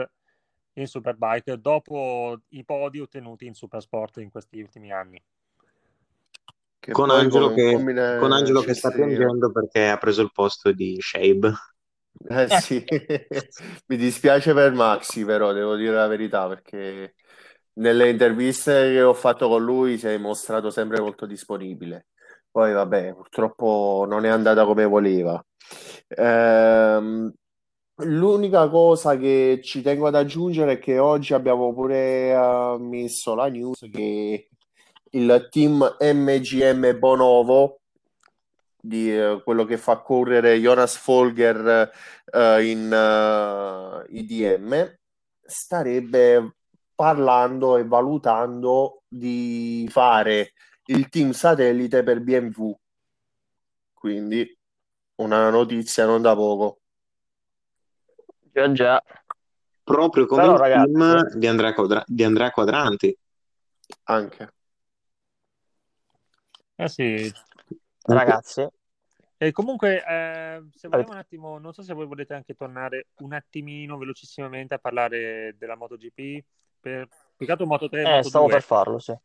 in 0.73 0.85
Superbike 0.87 1.59
dopo 1.59 2.41
i 2.49 2.63
podi 2.63 2.99
ottenuti 2.99 3.47
in 3.47 3.55
Supersport 3.55 4.17
in 4.17 4.29
questi 4.29 4.61
ultimi 4.61 4.91
anni. 4.91 5.19
Che 6.81 6.91
Con 6.93 7.11
Angelo 7.11 7.53
che, 7.53 7.75
con 8.19 8.31
Angelo 8.31 8.61
che 8.61 8.73
sta 8.73 8.89
piangendo 8.89 9.51
perché 9.51 9.89
ha 9.89 9.97
preso 9.97 10.23
il 10.23 10.31
posto 10.33 10.71
di 10.71 10.97
Shabe. 10.99 11.53
Eh 12.27 12.47
sì, 12.59 12.83
mi 13.85 13.97
dispiace 13.97 14.51
per 14.55 14.73
Maxi, 14.73 15.23
però 15.23 15.53
devo 15.53 15.75
dire 15.75 15.93
la 15.93 16.07
verità 16.07 16.47
perché 16.47 17.13
nelle 17.73 18.09
interviste 18.09 18.71
che 18.93 19.01
ho 19.03 19.13
fatto 19.13 19.47
con 19.47 19.63
lui 19.63 19.99
si 19.99 20.07
è 20.07 20.17
mostrato 20.17 20.71
sempre 20.71 20.99
molto 20.99 21.27
disponibile. 21.27 22.07
Poi 22.49 22.73
vabbè, 22.73 23.13
purtroppo 23.13 24.05
non 24.09 24.25
è 24.25 24.29
andata 24.29 24.65
come 24.65 24.85
voleva. 24.85 25.39
Ehm, 26.07 27.31
l'unica 28.03 28.69
cosa 28.69 29.17
che 29.17 29.59
ci 29.63 29.83
tengo 29.83 30.07
ad 30.07 30.15
aggiungere 30.15 30.73
è 30.73 30.79
che 30.79 30.97
oggi 30.97 31.33
abbiamo 31.35 31.73
pure 31.73 32.31
eh, 32.31 32.77
messo 32.79 33.35
la 33.35 33.47
news 33.49 33.87
che 33.91 34.49
il 35.11 35.47
team 35.49 35.97
MGM 35.99 36.97
Bonovo 36.97 37.79
di 38.79 39.15
eh, 39.15 39.41
quello 39.43 39.65
che 39.65 39.77
fa 39.77 39.97
correre 39.97 40.57
Jonas 40.57 40.95
Folger 40.97 41.91
eh, 42.25 42.65
in 42.69 42.91
eh, 42.91 44.05
IDM 44.17 44.95
starebbe 45.45 46.55
parlando 46.95 47.77
e 47.77 47.85
valutando 47.85 49.03
di 49.07 49.87
fare 49.89 50.53
il 50.85 51.09
team 51.09 51.31
satellite 51.31 52.03
per 52.03 52.21
BMW. 52.21 52.71
Quindi 53.93 54.57
una 55.15 55.49
notizia 55.49 56.05
non 56.05 56.21
da 56.21 56.33
poco. 56.35 56.79
Già, 58.51 58.71
già. 58.71 59.03
Proprio 59.83 60.25
come 60.25 60.41
Però, 60.41 60.53
il 60.53 60.59
ragazzi- 60.59 60.91
team 60.91 61.29
di 61.37 61.47
Andrea, 61.47 61.73
Quadra- 61.73 62.03
di 62.07 62.23
Andrea 62.23 62.49
Quadranti. 62.51 63.17
Anche. 64.03 64.53
Eh 66.81 66.89
sì. 66.89 67.31
Ragazzi, 68.03 68.67
E 69.37 69.51
comunque, 69.51 70.03
eh, 70.03 70.63
se 70.73 70.87
vogliamo 70.87 71.11
un 71.11 71.17
attimo, 71.17 71.59
non 71.59 71.73
so 71.73 71.83
se 71.83 71.93
voi 71.93 72.07
volete 72.07 72.33
anche 72.33 72.55
tornare 72.55 73.07
un 73.19 73.33
attimino 73.33 73.97
velocissimamente 73.97 74.73
a 74.73 74.79
parlare 74.79 75.55
della 75.59 75.75
MotoGP, 75.75 76.43
per 76.79 77.07
altro 77.47 77.67
Moto 77.67 77.87
3 77.87 78.01
e 78.01 78.03
eh, 78.03 78.15
Moto 78.17 78.29
stavo 78.29 78.45
2. 78.45 78.53
per 78.55 78.63
farlo, 78.63 78.97
sì. 78.97 79.15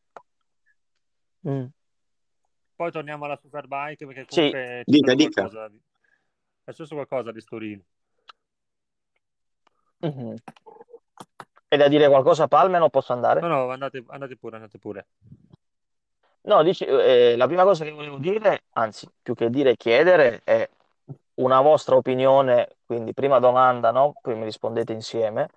Mm. 1.49 1.65
Poi 2.77 2.91
torniamo 2.91 3.25
alla 3.25 3.37
Superbike 3.37 4.05
perché 4.05 4.27
Sì, 4.29 4.35
comunque 4.35 4.61
c'è 4.61 4.83
dica, 4.85 5.15
dica. 5.15 5.41
qualcosa 5.41 5.69
di- 5.69 5.81
è 6.65 6.71
successo 6.73 6.95
qualcosa 6.95 7.33
di 7.33 7.41
Storino. 7.41 7.83
Mhm. 10.01 10.35
È 11.69 11.77
da 11.77 11.89
dire 11.89 12.07
qualcosa 12.09 12.45
a 12.45 12.49
Palmen 12.49 12.83
o 12.83 12.91
posso 12.91 13.15
andare? 13.15 13.41
No, 13.41 13.49
no, 13.49 13.71
andate, 13.71 14.05
andate 14.09 14.37
pure, 14.37 14.57
andate 14.57 14.79
pure. 14.79 15.07
No, 16.47 16.63
dici, 16.63 16.85
eh, 16.85 17.35
la 17.37 17.47
prima 17.47 17.65
cosa 17.65 17.83
che 17.85 17.91
volevo 17.91 18.19
dire, 18.19 18.67
anzi, 18.75 19.09
più 19.21 19.35
che 19.35 19.51
dire 19.51 19.77
chiedere, 19.77 20.43
è 20.45 20.69
una 21.35 21.61
vostra 21.61 21.97
opinione, 21.97 22.77
quindi 22.87 23.13
prima 23.13 23.41
domanda, 23.41 23.91
no? 23.91 24.15
Poi 24.21 24.37
mi 24.37 24.45
rispondete 24.45 24.93
insieme. 24.93 25.49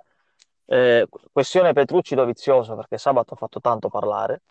Eh, 0.66 1.08
questione 1.32 1.74
Petrucci 1.74 2.16
Dovizioso, 2.16 2.76
perché 2.76 2.98
sabato 2.98 3.36
ha 3.36 3.38
fatto 3.38 3.60
tanto 3.62 3.90
parlare. 3.90 4.42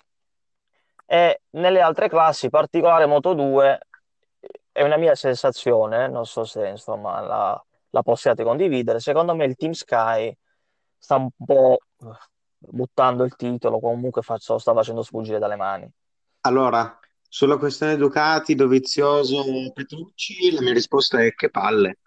E 1.06 1.40
nelle 1.50 1.80
altre 1.80 2.08
classi, 2.08 2.46
in 2.46 2.50
particolare 2.50 3.06
Moto 3.06 3.32
2, 3.34 3.78
è 4.72 4.82
una 4.82 4.96
mia 4.96 5.14
sensazione, 5.14 6.08
non 6.08 6.26
so 6.26 6.44
se 6.44 6.68
insomma 6.68 7.20
la, 7.20 7.64
la 7.90 8.02
possiate 8.02 8.44
condividere. 8.44 9.00
Secondo 9.00 9.34
me 9.34 9.44
il 9.46 9.56
Team 9.56 9.72
Sky 9.72 10.36
sta 10.98 11.16
un 11.16 11.30
po' 11.44 11.78
buttando 12.58 13.24
il 13.24 13.34
titolo, 13.36 13.80
comunque 13.80 14.22
lo 14.26 14.58
sta 14.58 14.74
facendo 14.74 15.02
sfuggire 15.02 15.38
dalle 15.38 15.56
mani. 15.56 15.90
Allora, 16.42 16.98
sulla 17.28 17.56
questione 17.58 17.96
Ducati, 17.96 18.54
Dovizioso, 18.54 19.44
Petrucci, 19.72 20.50
la 20.52 20.62
mia 20.62 20.72
risposta 20.72 21.22
è 21.22 21.34
che 21.34 21.50
palle. 21.50 21.98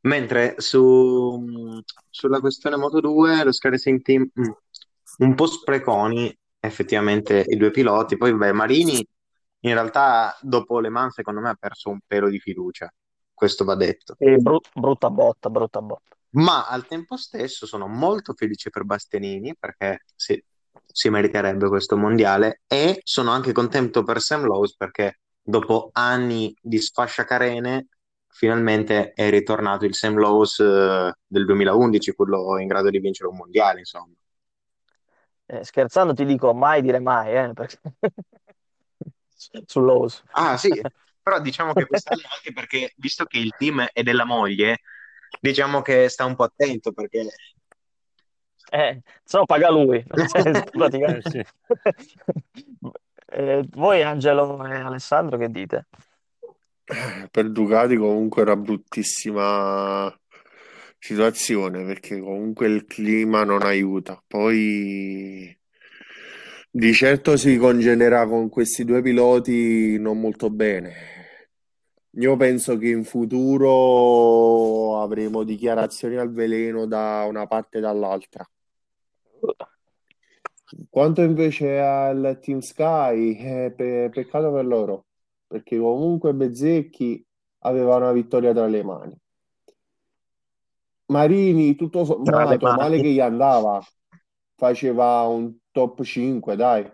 Mentre 0.00 0.56
su, 0.58 1.80
sulla 2.10 2.40
questione 2.40 2.76
Moto 2.76 3.00
2, 3.00 3.44
lo 3.44 3.52
Sky 3.52 4.00
Team, 4.02 4.22
mm, 4.38 4.50
un 5.18 5.34
po' 5.34 5.46
spreconi 5.46 6.36
effettivamente 6.60 7.44
i 7.46 7.56
due 7.56 7.70
piloti. 7.70 8.16
Poi, 8.16 8.34
beh, 8.34 8.52
Marini 8.52 9.06
in 9.60 9.72
realtà 9.72 10.36
dopo 10.42 10.80
Le 10.80 10.90
Mans 10.90 11.14
secondo 11.14 11.40
me 11.40 11.50
ha 11.50 11.54
perso 11.54 11.90
un 11.90 12.00
pelo 12.06 12.28
di 12.28 12.38
fiducia, 12.38 12.92
questo 13.32 13.64
va 13.64 13.74
detto. 13.74 14.14
Sì, 14.18 14.36
bru- 14.36 14.68
brutta 14.74 15.10
botta, 15.10 15.48
brutta 15.48 15.80
botta. 15.80 16.16
Ma 16.30 16.66
al 16.66 16.86
tempo 16.86 17.16
stesso 17.16 17.64
sono 17.64 17.86
molto 17.86 18.34
felice 18.34 18.70
per 18.70 18.84
Bastianini 18.84 19.54
perché 19.58 20.04
sì, 20.14 20.42
si 20.86 21.08
meriterebbe 21.08 21.68
questo 21.68 21.96
mondiale 21.96 22.62
e 22.66 23.00
sono 23.04 23.30
anche 23.30 23.52
contento 23.52 24.02
per 24.02 24.20
Sam 24.20 24.44
Lowe 24.44 24.74
perché 24.76 25.20
dopo 25.40 25.90
anni 25.92 26.54
di 26.60 26.78
sfasciacarene 26.78 27.88
finalmente 28.28 29.12
è 29.12 29.30
ritornato 29.30 29.84
il 29.84 29.94
Sam 29.94 30.16
Lowe 30.16 30.46
eh, 30.58 31.14
del 31.26 31.44
2011, 31.44 32.14
quello 32.14 32.58
in 32.58 32.66
grado 32.66 32.90
di 32.90 32.98
vincere 32.98 33.28
un 33.28 33.36
mondiale, 33.36 33.78
insomma. 33.80 34.12
Eh, 35.46 35.62
scherzando 35.62 36.14
ti 36.14 36.24
dico 36.24 36.52
mai 36.54 36.82
dire 36.82 36.98
mai, 36.98 37.36
eh, 37.36 37.52
perché... 37.52 37.78
sull'Ose. 39.66 40.22
Ah 40.32 40.56
sì, 40.56 40.68
però 41.22 41.40
diciamo 41.40 41.72
che 41.72 41.86
quest'anno 41.86 42.22
anche 42.34 42.52
perché 42.52 42.92
visto 42.96 43.24
che 43.24 43.38
il 43.38 43.54
team 43.56 43.86
è 43.92 44.02
della 44.02 44.24
moglie, 44.24 44.80
diciamo 45.40 45.82
che 45.82 46.08
sta 46.08 46.24
un 46.24 46.34
po' 46.34 46.44
attento 46.44 46.92
perché 46.92 47.26
Eh, 48.84 49.02
se 49.22 49.38
no 49.38 49.46
paga 49.46 49.70
lui. 49.70 50.04
Cioè, 50.28 50.64
Eh, 51.06 51.22
sì. 51.22 51.44
Eh, 53.36 53.66
voi 53.70 54.00
Angelo 54.02 54.64
e 54.64 54.76
Alessandro 54.76 55.36
che 55.36 55.50
dite? 55.50 55.86
Per 57.30 57.50
Ducati 57.50 57.96
comunque 57.96 58.42
è 58.42 58.44
una 58.44 58.56
bruttissima 58.56 60.16
situazione 60.98 61.84
perché 61.84 62.20
comunque 62.20 62.68
il 62.68 62.84
clima 62.84 63.42
non 63.42 63.62
aiuta. 63.62 64.22
Poi 64.24 65.56
di 66.70 66.92
certo 66.92 67.36
si 67.36 67.56
congegnerà 67.56 68.26
con 68.26 68.48
questi 68.48 68.84
due 68.84 69.02
piloti 69.02 69.98
non 69.98 70.20
molto 70.20 70.50
bene. 70.50 70.92
Io 72.18 72.36
penso 72.36 72.76
che 72.78 72.88
in 72.88 73.02
futuro 73.04 75.00
avremo 75.02 75.42
dichiarazioni 75.42 76.16
al 76.16 76.30
veleno 76.30 76.86
da 76.86 77.24
una 77.28 77.46
parte 77.48 77.78
e 77.78 77.80
dall'altra. 77.80 78.48
Quanto 80.88 81.22
invece 81.22 81.78
al 81.78 82.38
Team 82.40 82.60
Sky, 82.60 83.36
eh, 83.36 83.72
pe- 83.76 84.08
peccato 84.12 84.52
per 84.52 84.64
loro, 84.66 85.06
perché 85.46 85.78
comunque 85.78 86.34
Bezzecchi 86.34 87.24
aveva 87.60 87.96
una 87.96 88.12
vittoria 88.12 88.52
tra 88.52 88.66
le 88.66 88.82
mani. 88.82 89.18
Marini, 91.06 91.76
tutto 91.76 92.04
sommato, 92.04 92.66
male 92.72 92.98
che 93.00 93.10
gli 93.10 93.20
andava, 93.20 93.82
faceva 94.56 95.22
un 95.22 95.54
top 95.70 96.02
5, 96.02 96.56
dai. 96.56 96.90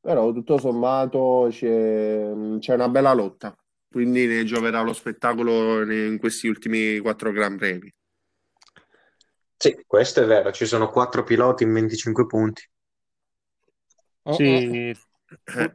Però 0.00 0.32
tutto 0.32 0.58
sommato 0.58 1.48
c'è 1.50 2.32
c'è 2.60 2.74
una 2.74 2.88
bella 2.88 3.12
lotta, 3.12 3.52
quindi 3.90 4.26
ne 4.26 4.44
gioverà 4.44 4.82
lo 4.82 4.92
spettacolo 4.92 5.82
in 5.90 6.18
questi 6.18 6.46
ultimi 6.46 6.98
quattro 7.00 7.32
Gran 7.32 7.56
Premi. 7.56 7.92
Sì, 9.56 9.84
questo 9.86 10.22
è 10.22 10.26
vero, 10.26 10.52
ci 10.52 10.66
sono 10.66 10.90
quattro 10.90 11.24
piloti 11.24 11.64
in 11.64 11.72
25 11.72 12.26
punti. 12.26 12.62
Sì, 14.32 14.42
Eh, 14.42 14.46
quindi 14.46 14.98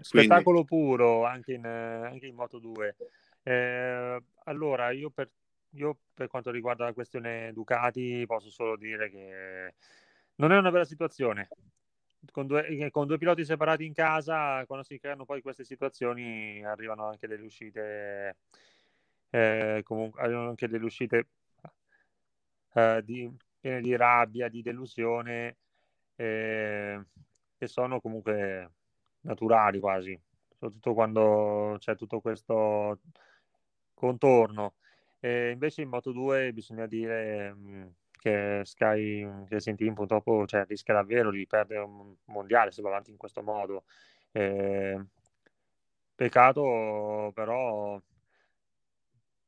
spettacolo 0.02 0.64
puro 0.64 1.26
anche 1.26 1.54
in, 1.54 1.66
eh, 1.66 2.06
anche 2.08 2.28
in 2.28 2.36
Moto 2.36 2.60
2. 2.60 2.96
Eh, 3.44 4.22
allora, 4.46 4.92
io 4.92 5.10
per, 5.10 5.30
io 5.72 5.98
per 6.14 6.28
quanto 6.28 6.52
riguarda 6.52 6.86
la 6.86 6.94
questione 6.94 7.52
Ducati 7.54 8.24
posso 8.26 8.50
solo 8.50 8.76
dire 8.76 9.10
che 9.10 9.74
non 10.36 10.52
è 10.52 10.58
una 10.58 10.72
bella 10.72 10.86
situazione. 10.86 11.48
Con 12.32 12.46
due, 12.46 12.68
eh, 12.68 12.92
con 12.92 13.08
due 13.08 13.18
piloti 13.18 13.44
separati 13.44 13.86
in 13.86 13.94
casa, 13.94 14.64
quando 14.68 14.86
si 14.86 15.00
creano 15.00 15.26
poi 15.26 15.42
queste 15.42 15.64
situazioni, 15.64 16.64
arrivano 16.64 17.08
anche 17.08 17.28
delle 17.28 17.44
uscite, 17.44 18.38
eh, 19.32 19.82
comunque, 19.84 20.22
arrivano 20.22 20.50
anche 20.50 20.68
delle 20.68 20.86
uscite 20.86 21.28
eh, 22.74 23.02
di, 23.04 23.30
piene 23.62 23.80
di 23.82 23.96
rabbia, 23.96 24.50
di 24.50 24.62
delusione, 24.62 25.58
eh, 26.16 27.02
che 27.58 27.68
sono 27.68 28.02
comunque 28.02 28.72
naturali 29.22 29.80
quasi, 29.80 30.20
soprattutto 30.50 30.94
quando 30.94 31.76
c'è 31.80 31.96
tutto 31.96 32.20
questo 32.20 33.00
contorno. 33.94 34.76
E 35.20 35.52
invece 35.52 35.84
in 35.84 35.90
Moto 35.90 36.12
2 36.12 36.52
bisogna 36.54 36.88
dire 36.88 37.54
mh, 37.54 37.94
che 38.12 38.62
Sky 38.64 39.24
Racing 39.48 39.78
Team 39.78 39.94
purtroppo 39.94 40.46
cioè, 40.48 40.66
rischia 40.66 40.96
davvero 40.96 41.30
di 41.32 41.46
perdere 41.48 41.82
un 41.82 42.16
mondiale 42.26 42.72
se 42.72 42.82
va 42.82 42.90
avanti 42.90 43.12
in 43.12 43.18
questo 43.18 43.44
modo. 43.44 43.84
Eh, 44.32 45.00
peccato, 46.16 47.32
però 47.34 48.02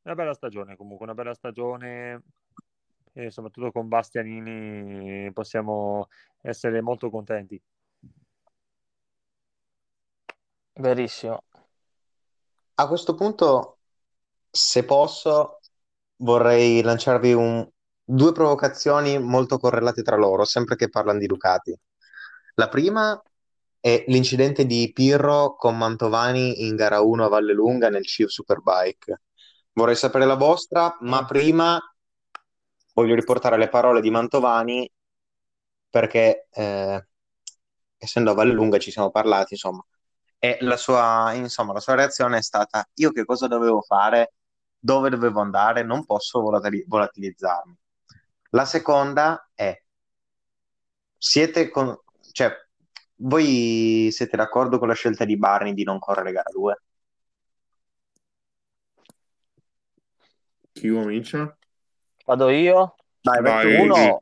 una 0.03 0.15
bella 0.15 0.33
stagione 0.33 0.75
comunque, 0.75 1.05
una 1.05 1.13
bella 1.15 1.33
stagione 1.33 2.21
e 3.13 3.31
soprattutto 3.31 3.71
con 3.71 3.87
Bastianini 3.87 5.31
possiamo 5.31 6.07
essere 6.41 6.81
molto 6.81 7.09
contenti. 7.09 7.61
Verissimo. 10.73 11.43
A 12.75 12.87
questo 12.87 13.13
punto, 13.13 13.77
se 14.49 14.83
posso, 14.83 15.59
vorrei 16.17 16.81
lanciarvi 16.81 17.33
un- 17.33 17.67
due 18.03 18.31
provocazioni 18.31 19.19
molto 19.19 19.59
correlate 19.59 20.01
tra 20.01 20.15
loro, 20.15 20.43
sempre 20.43 20.75
che 20.75 20.89
parlano 20.89 21.19
di 21.19 21.27
Ducati. 21.27 21.77
La 22.55 22.67
prima 22.67 23.21
è 23.79 24.03
l'incidente 24.07 24.65
di 24.65 24.91
Pirro 24.91 25.55
con 25.55 25.77
Mantovani 25.77 26.65
in 26.65 26.75
gara 26.75 27.01
1 27.01 27.25
a 27.25 27.27
Vallelunga 27.27 27.89
nel 27.89 28.05
CIV 28.05 28.27
Superbike. 28.27 29.21
Vorrei 29.73 29.95
sapere 29.95 30.25
la 30.25 30.35
vostra, 30.35 30.97
ma 31.01 31.25
prima 31.25 31.79
voglio 32.93 33.15
riportare 33.15 33.57
le 33.57 33.69
parole 33.69 34.01
di 34.01 34.09
Mantovani 34.09 34.89
perché 35.89 36.47
eh, 36.51 37.07
essendo 37.97 38.31
a 38.31 38.33
Vallelunga 38.33 38.77
ci 38.79 38.91
siamo 38.91 39.11
parlati, 39.11 39.53
insomma. 39.53 39.85
E 40.39 40.57
la 40.61 40.77
sua, 40.77 41.33
insomma, 41.33 41.73
la 41.73 41.79
sua 41.79 41.95
reazione 41.95 42.37
è 42.37 42.41
stata: 42.41 42.87
Io 42.95 43.11
che 43.11 43.25
cosa 43.25 43.47
dovevo 43.47 43.81
fare? 43.81 44.33
Dove 44.77 45.09
dovevo 45.09 45.39
andare? 45.41 45.83
Non 45.83 46.05
posso 46.05 46.41
volatili- 46.41 46.83
volatilizzarmi. 46.87 47.77
La 48.51 48.65
seconda 48.65 49.49
è: 49.53 49.81
siete 51.17 51.69
con, 51.69 51.97
cioè, 52.31 52.51
voi 53.17 54.09
siete 54.11 54.37
d'accordo 54.37 54.77
con 54.79 54.87
la 54.87 54.93
scelta 54.93 55.25
di 55.25 55.37
Barney 55.37 55.73
di 55.73 55.83
non 55.83 55.99
correre 55.99 56.31
gara 56.31 56.49
2? 56.51 56.81
Chi 60.73 60.89
comincia? 60.89 61.57
Vado 62.25 62.49
io? 62.49 62.95
Vai, 63.21 63.41
vai. 63.41 63.79
Uno, 63.81 64.19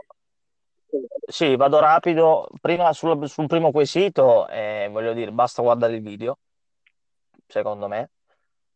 sì, 1.28 1.56
vado 1.56 1.80
rapido. 1.80 2.48
Prima 2.60 2.92
sul, 2.94 3.30
sul 3.30 3.48
primo 3.48 3.72
quesito, 3.72 4.48
eh, 4.48 4.90
voglio 4.92 5.14
dire, 5.14 5.32
basta 5.32 5.62
guardare 5.62 5.96
il 5.96 6.02
video, 6.02 6.40
secondo 7.48 7.88
me, 7.88 8.10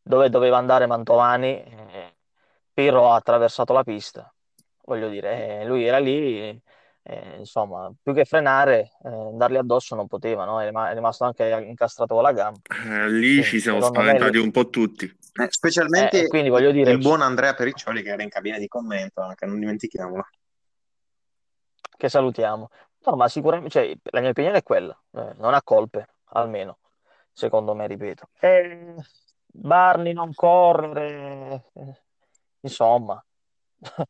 dove 0.02 0.30
doveva 0.30 0.58
andare 0.58 0.86
Mantovani, 0.86 1.64
eh, 1.64 2.16
Pirro 2.72 3.12
ha 3.12 3.16
attraversato 3.16 3.74
la 3.74 3.84
pista. 3.84 4.32
Voglio 4.84 5.10
dire, 5.10 5.62
eh, 5.62 5.66
lui 5.66 5.86
era 5.86 5.98
lì, 5.98 6.62
eh, 7.02 7.36
insomma, 7.38 7.92
più 8.02 8.14
che 8.14 8.26
frenare, 8.26 8.92
eh, 9.04 9.10
andargli 9.10 9.58
addosso 9.58 9.96
non 9.96 10.06
poteva, 10.06 10.46
no? 10.46 10.62
È 10.62 10.66
rima- 10.66 10.92
è 10.92 10.94
rimasto 10.94 11.24
anche 11.24 11.46
incastrato 11.68 12.14
con 12.14 12.24
la 12.24 12.32
gamba. 12.32 12.60
Eh, 12.70 13.10
lì 13.10 13.44
ci 13.44 13.60
siamo 13.60 13.80
secondo 13.80 14.02
me 14.02 14.06
spaventati 14.06 14.38
lì- 14.38 14.44
un 14.44 14.52
po' 14.52 14.70
tutti. 14.70 15.18
Eh, 15.38 15.48
specialmente 15.50 16.24
Eh, 16.24 16.28
quindi 16.28 16.50
voglio 16.50 16.72
dire, 16.72 16.92
il 16.92 16.98
buon 17.00 17.22
Andrea 17.22 17.54
Periccioli 17.54 18.02
che 18.02 18.10
era 18.10 18.24
in 18.24 18.30
cabina 18.30 18.58
di 18.58 18.68
commento, 18.68 19.22
anche, 19.22 19.46
non 19.46 19.60
dimentichiamolo. 19.60 20.26
che 21.98 22.10
salutiamo. 22.10 22.70
No, 23.06 23.16
ma 23.16 23.28
sicuramente, 23.28 23.70
cioè, 23.70 23.98
la 24.12 24.22
mia 24.22 24.30
opinione 24.30 24.58
è 24.58 24.64
quella, 24.64 24.98
eh, 25.12 25.34
non 25.38 25.54
ha 25.54 25.62
colpe, 25.62 26.08
almeno, 26.30 26.80
secondo 27.32 27.76
me, 27.76 27.86
ripeto. 27.88 28.30
E 28.40 28.96
Barney 29.46 30.14
non 30.14 30.34
correre, 30.34 31.66
eh, 31.74 32.02
insomma, 32.62 33.24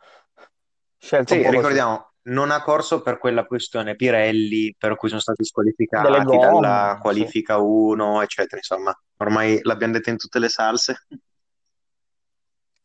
scelta 0.98 1.34
un 1.34 1.42
Sì, 1.42 1.50
ricordiamo, 1.50 2.12
non 2.26 2.52
ha 2.52 2.62
corso 2.62 3.02
per 3.02 3.18
quella 3.18 3.46
questione 3.46 3.96
Pirelli 3.96 4.76
per 4.78 4.96
cui 4.96 5.10
sono 5.10 5.22
stati 5.22 5.44
squalificati 5.44 6.38
gomme, 6.38 6.38
dalla 6.38 6.98
sì. 7.04 7.32
qualifica 7.32 7.58
1, 7.58 8.22
eccetera. 8.22 8.58
Insomma, 8.58 8.94
ormai 9.18 9.60
l'abbiamo 9.64 9.94
detto 9.94 10.10
in 10.10 10.18
tutte 10.18 10.40
le 10.40 10.50
salse. 10.50 11.06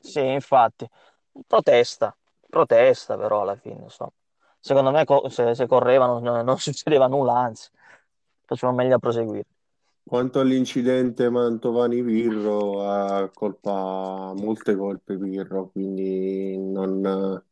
Sì, 0.03 0.21
infatti, 0.25 0.89
protesta, 1.47 2.17
protesta 2.49 3.17
però 3.17 3.43
alla 3.43 3.57
fine, 3.57 3.83
insomma. 3.83 4.13
Secondo 4.59 4.91
me 4.91 5.05
co- 5.05 5.29
se, 5.29 5.55
se 5.55 5.67
correvano 5.67 6.19
non, 6.21 6.45
non 6.45 6.59
succedeva 6.59 7.07
nulla, 7.07 7.35
anzi, 7.39 7.69
facevano 8.47 8.77
meglio 8.79 8.97
a 8.97 8.99
proseguire. 8.99 9.47
Quanto 10.03 10.41
all'incidente 10.41 11.31
Mantovani-Pirro, 11.31 12.83
ha 12.87 13.31
colpa, 13.33 14.33
molte 14.37 14.75
colpe 14.77 15.17
Pirro, 15.17 15.71
quindi 15.71 16.59
non, 16.59 17.43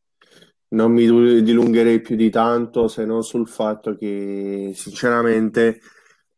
non 0.70 0.92
mi 0.92 1.06
dilungherei 1.42 2.00
più 2.00 2.16
di 2.16 2.30
tanto 2.30 2.88
se 2.88 3.04
non 3.04 3.22
sul 3.22 3.48
fatto 3.48 3.96
che 3.96 4.72
sinceramente 4.74 5.80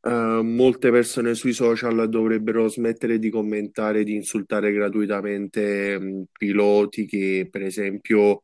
eh, 0.02 0.40
molte 0.42 0.90
persone 0.90 1.34
sui 1.34 1.52
social 1.52 2.08
dovrebbero 2.08 2.68
smettere 2.68 3.18
di 3.18 3.30
commentare, 3.30 4.04
di 4.04 4.14
insultare 4.14 4.72
gratuitamente 4.72 5.98
mh, 5.98 6.24
piloti 6.32 7.06
che 7.06 7.48
per 7.50 7.62
esempio 7.62 8.42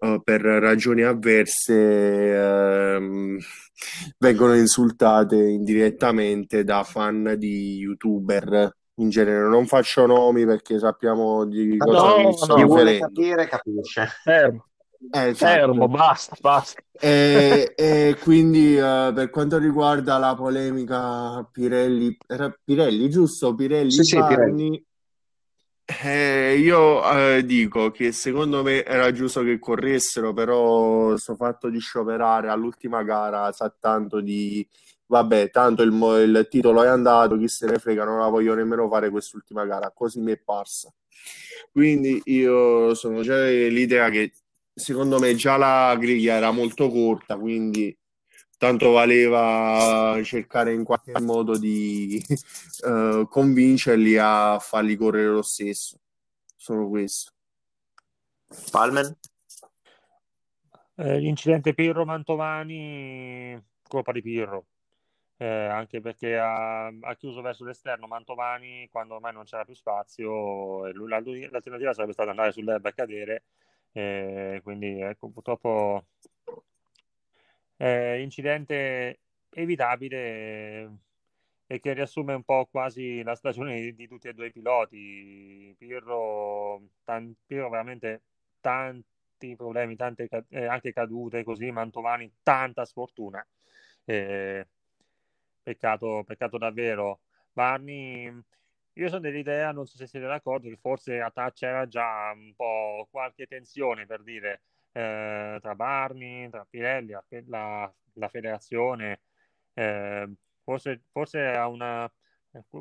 eh, 0.00 0.20
per 0.22 0.40
ragioni 0.42 1.02
avverse 1.02 1.74
ehm, 2.34 3.38
vengono 4.18 4.54
insultate 4.54 5.36
indirettamente 5.36 6.64
da 6.64 6.82
fan 6.84 7.34
di 7.38 7.76
youtuber 7.78 8.70
in 8.96 9.08
genere. 9.10 9.48
Non 9.48 9.66
faccio 9.66 10.06
nomi 10.06 10.44
perché 10.46 10.78
sappiamo 10.78 11.44
di 11.46 11.82
cosa 11.82 12.06
No, 12.06 12.16
mi 12.16 12.24
no, 12.24 12.32
sto 12.32 12.54
riferendo. 12.54 12.98
capire, 12.98 13.46
capisce. 13.48 14.06
Fermo, 14.24 14.66
Eh, 15.12 15.28
esatto. 15.28 15.34
fermo, 15.34 15.88
basta, 15.88 16.36
basta. 16.40 16.80
E, 16.98 17.74
e 17.76 18.16
quindi 18.22 18.76
eh, 18.76 19.12
per 19.14 19.28
quanto 19.30 19.58
riguarda 19.58 20.18
la 20.18 20.34
polemica 20.34 21.44
Pirelli, 21.52 22.16
era 22.26 22.50
Pirelli, 22.64 23.08
giusto? 23.10 23.54
Pirelli 23.54 23.90
Sì, 23.90 24.02
sì, 24.02 24.16
Barni, 24.16 24.84
eh, 26.02 26.56
io 26.58 27.36
eh, 27.36 27.44
dico 27.44 27.90
che 27.92 28.10
secondo 28.12 28.62
me 28.62 28.84
era 28.84 29.12
giusto 29.12 29.42
che 29.42 29.58
corressero, 29.58 30.32
però 30.32 31.08
questo 31.08 31.36
fatto 31.36 31.68
di 31.68 31.78
scioperare 31.78 32.48
all'ultima 32.48 33.02
gara 33.04 33.52
sa 33.52 33.72
tanto 33.78 34.20
di 34.20 34.66
vabbè, 35.06 35.50
tanto 35.50 35.82
il, 35.82 35.92
mo- 35.92 36.16
il 36.18 36.46
titolo 36.50 36.82
è 36.82 36.88
andato, 36.88 37.36
chi 37.36 37.46
se 37.48 37.66
ne 37.66 37.78
frega, 37.78 38.04
non 38.04 38.18
la 38.18 38.28
voglio 38.28 38.54
nemmeno 38.54 38.88
fare 38.88 39.10
quest'ultima 39.10 39.64
gara, 39.64 39.92
così 39.94 40.18
mi 40.20 40.32
è 40.32 40.38
parsa. 40.38 40.92
Quindi 41.70 42.20
io 42.26 42.94
sono 42.94 43.22
già 43.22 43.36
dell'idea 43.38 44.10
che 44.10 44.32
secondo 44.76 45.18
me 45.18 45.34
già 45.34 45.56
la 45.56 45.96
griglia 45.98 46.34
era 46.34 46.50
molto 46.50 46.90
corta, 46.90 47.38
quindi 47.38 47.96
tanto 48.58 48.90
valeva 48.90 50.20
cercare 50.22 50.74
in 50.74 50.84
qualche 50.84 51.18
modo 51.20 51.58
di 51.58 52.22
eh, 52.86 53.26
convincerli 53.28 54.18
a 54.18 54.58
farli 54.58 54.96
correre 54.96 55.28
lo 55.28 55.42
stesso. 55.42 55.98
Solo 56.54 56.88
questo. 56.88 57.32
Palmen? 58.70 59.16
Eh, 60.96 61.18
l'incidente 61.18 61.74
Pirro 61.74 62.04
Mantovani, 62.04 63.60
colpa 63.88 64.12
di 64.12 64.22
Pirro, 64.22 64.66
Eh, 65.38 65.46
anche 65.46 66.00
perché 66.00 66.38
ha, 66.38 66.86
ha 66.86 67.14
chiuso 67.16 67.42
verso 67.42 67.64
l'esterno 67.64 68.06
Mantovani 68.06 68.88
quando 68.90 69.16
ormai 69.16 69.34
non 69.34 69.44
c'era 69.44 69.64
più 69.64 69.74
spazio 69.74 70.86
e 70.86 70.92
lui- 70.92 71.10
l'alternativa 71.50 71.92
sarebbe 71.92 72.12
stata 72.12 72.30
andare 72.30 72.52
sull'erba 72.52 72.88
e 72.88 72.94
cadere, 72.94 73.44
eh, 73.96 74.60
quindi 74.62 75.00
ecco, 75.00 75.30
purtroppo 75.30 76.04
eh, 77.78 78.20
incidente 78.20 79.20
evitabile 79.50 80.98
e 81.66 81.80
che 81.80 81.94
riassume 81.94 82.34
un 82.34 82.42
po' 82.44 82.66
quasi 82.70 83.22
la 83.22 83.34
stagione 83.34 83.80
di, 83.80 83.94
di 83.94 84.06
tutti 84.06 84.28
e 84.28 84.34
due 84.34 84.48
i 84.48 84.52
piloti. 84.52 85.74
Pirro, 85.78 86.82
tan- 87.04 87.34
Pirro 87.46 87.70
veramente 87.70 88.22
tanti 88.60 89.56
problemi, 89.56 89.96
tante 89.96 90.28
eh, 90.50 90.66
anche 90.66 90.92
cadute 90.92 91.42
così, 91.42 91.70
Mantovani 91.70 92.30
tanta 92.42 92.84
sfortuna. 92.84 93.44
Eh, 94.04 94.66
peccato, 95.62 96.22
peccato 96.24 96.58
davvero. 96.58 97.20
Barni, 97.52 98.30
io 98.96 99.08
sono 99.08 99.20
dell'idea, 99.20 99.72
non 99.72 99.86
so 99.86 99.96
se 99.96 100.06
siete 100.06 100.26
d'accordo, 100.26 100.68
che 100.68 100.76
forse 100.76 101.20
a 101.20 101.30
Touch 101.30 101.54
c'era 101.54 101.86
già 101.88 102.32
un 102.34 102.54
po' 102.54 103.06
qualche 103.10 103.46
tensione 103.46 104.06
per 104.06 104.22
dire 104.22 104.62
eh, 104.92 105.58
tra 105.60 105.74
Barni, 105.74 106.48
tra 106.50 106.66
Pirelli, 106.68 107.12
la, 107.12 107.92
la- 108.14 108.28
federazione. 108.28 109.20
eh, 109.74 110.28
forse, 110.62 111.02
forse, 111.10 111.38
una, 111.40 112.10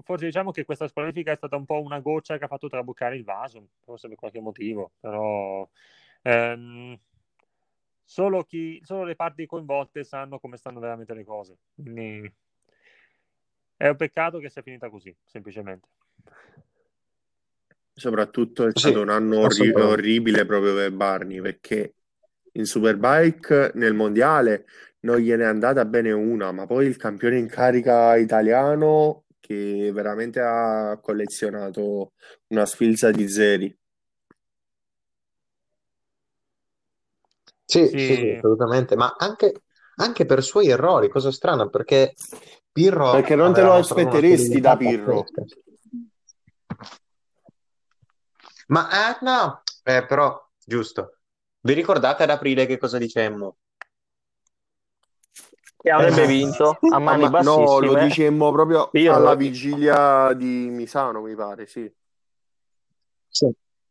forse 0.03 0.25
diciamo 0.25 0.51
che 0.51 0.65
questa 0.65 0.87
squalifica 0.87 1.31
è 1.31 1.35
stata 1.35 1.55
un 1.57 1.65
po' 1.65 1.81
una 1.81 1.99
goccia 1.99 2.37
che 2.37 2.45
ha 2.45 2.47
fatto 2.47 2.69
traboccare 2.69 3.15
il 3.17 3.23
vaso, 3.23 3.69
forse 3.83 4.07
per 4.07 4.17
qualche 4.17 4.39
motivo, 4.41 4.91
però 4.99 5.67
ehm, 6.23 6.97
solo, 8.03 8.43
chi, 8.43 8.79
solo 8.83 9.03
le 9.03 9.15
parti 9.15 9.45
coinvolte 9.45 10.03
sanno 10.03 10.39
come 10.39 10.57
stanno 10.57 10.79
veramente 10.79 11.13
le 11.13 11.23
cose. 11.23 11.57
Quindi 11.73 12.31
è 13.77 13.87
un 13.87 13.95
peccato 13.95 14.39
che 14.39 14.49
sia 14.49 14.61
finita 14.61 14.89
così, 14.89 15.15
semplicemente. 15.23 15.87
Soprattutto 17.97 18.67
è 18.67 18.71
Sì, 18.75 18.91
stato 18.91 19.01
un 19.01 19.09
anno 19.09 19.39
orri- 19.39 19.71
orribile 19.71 20.45
proprio 20.45 20.73
per 20.75 20.91
Barni 20.91 21.39
perché 21.41 21.95
in 22.53 22.65
Superbike 22.65 23.71
nel 23.75 23.93
mondiale 23.93 24.65
non 25.01 25.17
gliene 25.17 25.43
è 25.43 25.47
andata 25.47 25.85
bene 25.85 26.11
una, 26.11 26.51
ma 26.51 26.65
poi 26.65 26.87
il 26.87 26.97
campione 26.97 27.37
in 27.37 27.47
carica 27.47 28.15
italiano 28.17 29.25
che 29.39 29.91
veramente 29.93 30.39
ha 30.41 30.97
collezionato 31.01 32.13
una 32.47 32.65
sfilza 32.65 33.11
di 33.11 33.27
zeri. 33.29 33.77
Sì, 37.65 37.87
Sì. 37.87 37.97
sì, 37.97 38.15
sì, 38.15 38.29
assolutamente, 38.31 38.95
ma 38.95 39.15
anche, 39.17 39.63
anche 39.95 40.25
per 40.25 40.43
suoi 40.43 40.67
errori, 40.69 41.09
cosa 41.09 41.31
strana, 41.31 41.67
perché 41.69 42.13
Pirro 42.71 43.11
Perché 43.11 43.35
non 43.35 43.53
te 43.53 43.61
lo 43.63 43.73
aspetteresti 43.73 44.59
da 44.59 44.77
Pirro. 44.77 45.23
pazzesca. 45.23 45.43
Ma 48.67 48.89
eh, 48.89 49.17
no, 49.21 49.61
eh, 49.83 50.05
però, 50.05 50.43
giusto. 50.63 51.17
Vi 51.61 51.73
ricordate 51.73 52.23
ad 52.23 52.29
aprile 52.29 52.65
che 52.65 52.77
cosa 52.77 52.97
dicemmo? 52.97 53.57
Che 55.77 55.89
avrebbe 55.91 56.23
Eh. 56.23 56.27
vinto 56.27 56.77
a 56.93 56.99
mani 56.99 57.29
ma- 57.29 57.41
no, 57.41 57.79
lo 57.79 57.95
dicemmo 57.95 58.51
proprio 58.51 58.89
Pirro. 58.91 59.15
alla 59.15 59.35
vigilia 59.35 60.33
di 60.33 60.69
Misano, 60.71 61.21
mi 61.21 61.35
pare, 61.35 61.67
sì. 61.67 61.91
Sì. 63.29 63.47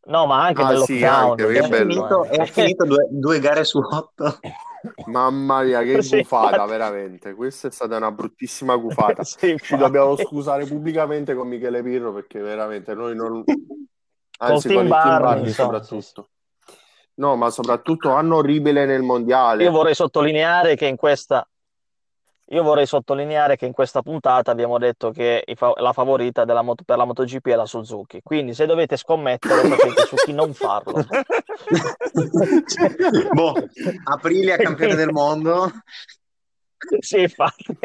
No, 0.07 0.27
ma 0.27 0.45
anche 0.45 0.63
Ah, 0.63 0.69
nel 0.69 0.79
sì, 0.79 1.03
lockdown. 1.03 1.31
anche, 1.31 1.53
che 1.53 1.59
ha 1.59 1.69
bello. 1.69 1.93
finito, 1.93 2.29
eh. 2.29 2.47
finito 2.47 2.85
due, 2.85 3.09
due 3.11 3.41
gare 3.41 3.65
su 3.65 3.79
otto. 3.79 4.39
Mamma 5.07 5.63
mia, 5.63 5.83
che 5.83 6.01
Sì, 6.03 6.19
gufata, 6.19 6.57
infatti. 6.57 6.71
veramente. 6.71 7.35
Questa 7.35 7.69
è 7.69 7.71
stata 7.71 7.97
una 7.97 8.11
bruttissima 8.11 8.77
gufata. 8.77 9.23
Sì, 9.25 9.57
Ci 9.59 9.77
dobbiamo 9.77 10.17
scusare 10.17 10.67
pubblicamente 10.67 11.35
con 11.35 11.49
Michele 11.49 11.83
Pirro 11.83 12.13
perché 12.13 12.41
veramente 12.41 12.95
noi 12.95 13.15
non... 13.15 13.45
Anzi, 14.44 14.68
con 14.68 14.76
team 14.76 14.88
Barney, 14.88 15.20
Barney 15.20 15.50
soprattutto. 15.50 16.28
No, 17.16 17.37
ma 17.37 17.50
soprattutto 17.50 18.11
anno 18.11 18.37
orribile 18.37 18.87
nel 18.87 19.02
mondiale. 19.02 19.62
Io 19.62 19.70
vorrei 19.70 19.94
sottolineare 19.94 20.74
che 20.74 20.87
in 20.87 20.96
questa, 20.96 21.46
io 22.46 22.62
vorrei 22.62 22.87
sottolineare 22.87 23.57
che 23.57 23.66
in 23.66 23.72
questa 23.72 24.02
puntata 24.02 24.50
abbiamo 24.50 24.78
detto 24.78 25.11
che 25.12 25.44
la 25.76 25.92
favorita 25.92 26.44
della 26.44 26.62
moto- 26.62 26.83
per 26.85 26.96
la 26.96 27.04
MotoGP 27.04 27.48
è 27.48 27.54
la 27.54 27.66
Suzuki. 27.66 28.20
Quindi 28.22 28.52
se 28.52 28.66
dovete 28.66 28.96
scommettere, 28.96 29.54
facete 29.68 30.07
su 30.07 30.16
chi 30.16 30.33
non 30.33 30.52
farlo. 30.52 31.07
boh, 33.33 33.54
Aprilia 34.04 34.57
campione 34.57 34.94
del 34.94 35.11
mondo. 35.11 35.70
Sì, 36.98 37.20
infatti. 37.20 37.78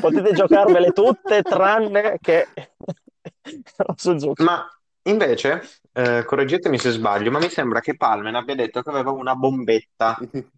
Potete 0.00 0.32
giocarvele 0.32 0.92
tutte 0.92 1.42
tranne 1.42 2.16
che 2.18 2.46
la 3.76 3.94
Suzuki. 3.94 4.42
Ma 4.42 4.66
invece, 5.10 5.62
eh, 5.92 6.24
correggetemi 6.24 6.78
se 6.78 6.90
sbaglio, 6.90 7.30
ma 7.30 7.38
mi 7.38 7.48
sembra 7.48 7.80
che 7.80 7.96
Palmen 7.96 8.34
abbia 8.34 8.54
detto 8.54 8.82
che 8.82 8.90
aveva 8.90 9.10
una 9.10 9.34
bombetta. 9.34 10.16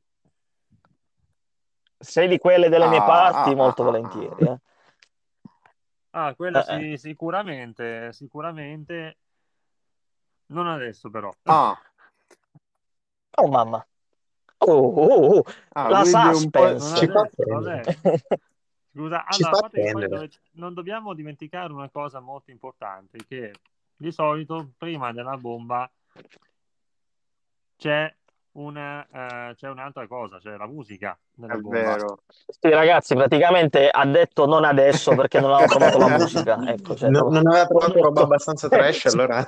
Sei 2.01 2.29
di 2.29 2.39
quelle 2.39 2.69
delle 2.69 2.87
mie 2.87 2.99
Ah, 2.99 3.05
parti, 3.05 3.51
ah, 3.51 3.55
molto 3.57 3.83
ah, 3.83 3.87
volentieri. 3.87 4.45
eh. 4.47 4.59
Ah, 6.11 6.35
quella 6.35 6.61
Eh, 6.61 6.97
sì, 6.97 6.97
sicuramente, 6.97 8.13
sicuramente. 8.13 9.17
Non 10.47 10.67
adesso 10.67 11.11
però. 11.11 11.31
Ah, 11.45 11.77
Oh 13.41 13.47
mamma. 13.47 13.87
Oh, 14.61 14.73
oh, 14.73 15.37
oh, 15.37 15.43
ah, 15.75 15.89
La 15.91 16.03
quindi 16.03 16.27
un 16.29 16.51
po'... 16.51 16.61
suspense. 16.65 16.89
Non 16.89 16.99
Ci 16.99 17.07
fa 17.07 17.21
adesso, 17.21 17.37
prendere. 17.37 17.83
vabbè. 17.85 18.29
Scusa, 18.93 19.27
Ci 19.29 19.43
allora, 19.43 19.51
fa 19.51 19.57
a 19.57 19.61
parte 19.61 19.77
che 19.79 19.93
poi 19.93 19.93
prendere. 19.93 20.09
dove- 20.09 20.31
non 20.53 20.75
dobbiamo 20.75 21.15
dimenticare 21.15 21.73
una 21.73 21.89
cosa 21.89 22.19
molto 22.19 22.51
importante, 22.51 23.19
che 23.29 23.53
di 23.99 24.13
solito 24.13 24.71
prima 24.79 25.13
della 25.13 25.37
bomba 25.37 25.91
c'è 27.77 28.15
una, 28.53 29.07
eh, 29.51 29.55
c'è 29.55 29.69
un'altra 29.69 30.07
cosa, 30.07 30.39
c'è 30.39 30.57
la 30.57 30.67
musica 30.67 31.19
nella 31.35 31.55
È 31.55 31.59
bomba. 31.59 31.79
vero. 31.79 32.19
Sì, 32.27 32.69
ragazzi, 32.71 33.15
praticamente 33.15 33.89
ha 33.89 34.07
detto 34.07 34.47
non 34.47 34.65
adesso 34.65 35.15
perché 35.15 35.41
non 35.41 35.53
aveva 35.53 35.67
trovato 35.67 35.99
la 35.99 36.17
musica. 36.17 36.57
Ecco, 36.67 36.97
cioè, 36.97 37.11
No- 37.11 37.29
non 37.29 37.47
aveva 37.47 37.67
trovato 37.67 38.01
roba 38.01 38.23
abbastanza 38.23 38.69
trash, 38.69 39.07
allora... 39.15 39.45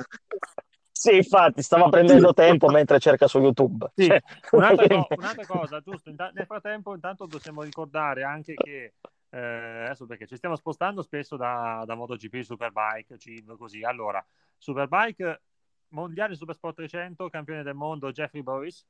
Sì, 0.93 1.17
infatti, 1.17 1.63
stava 1.63 1.89
prendendo 1.89 2.35
tempo 2.35 2.69
mentre 2.69 2.99
cerca 2.99 3.27
su 3.27 3.41
YouTube. 3.41 3.91
Sì, 3.95 4.07
Cioè, 4.07 4.23
un'altra, 4.53 4.87
co- 4.87 5.07
un'altra 5.17 5.47
cosa, 5.47 5.81
giusto, 5.81 6.11
inta- 6.11 6.31
nel 6.35 6.45
frattempo 6.47 6.95
intanto 6.95 7.27
possiamo 7.27 7.63
ricordare 7.63 8.23
anche 8.23 8.55
che, 8.55 8.93
eh, 9.31 9.39
adesso 9.39 10.07
perché 10.07 10.27
ci 10.27 10.37
stiamo 10.37 10.57
spostando 10.57 11.03
spesso 11.03 11.37
da, 11.37 11.83
da 11.87 11.95
MotoGP, 11.95 12.41
Superbike, 12.41 13.19
CIV, 13.19 13.57
così, 13.57 13.83
allora, 13.83 14.25
Superbike, 14.57 15.43
mondiale 15.89 16.35
Supersport 16.35 16.77
300, 16.77 17.29
campione 17.29 17.63
del 17.63 17.75
mondo 17.75 18.13
Jeffrey 18.13 18.43
Boris, 18.43 18.87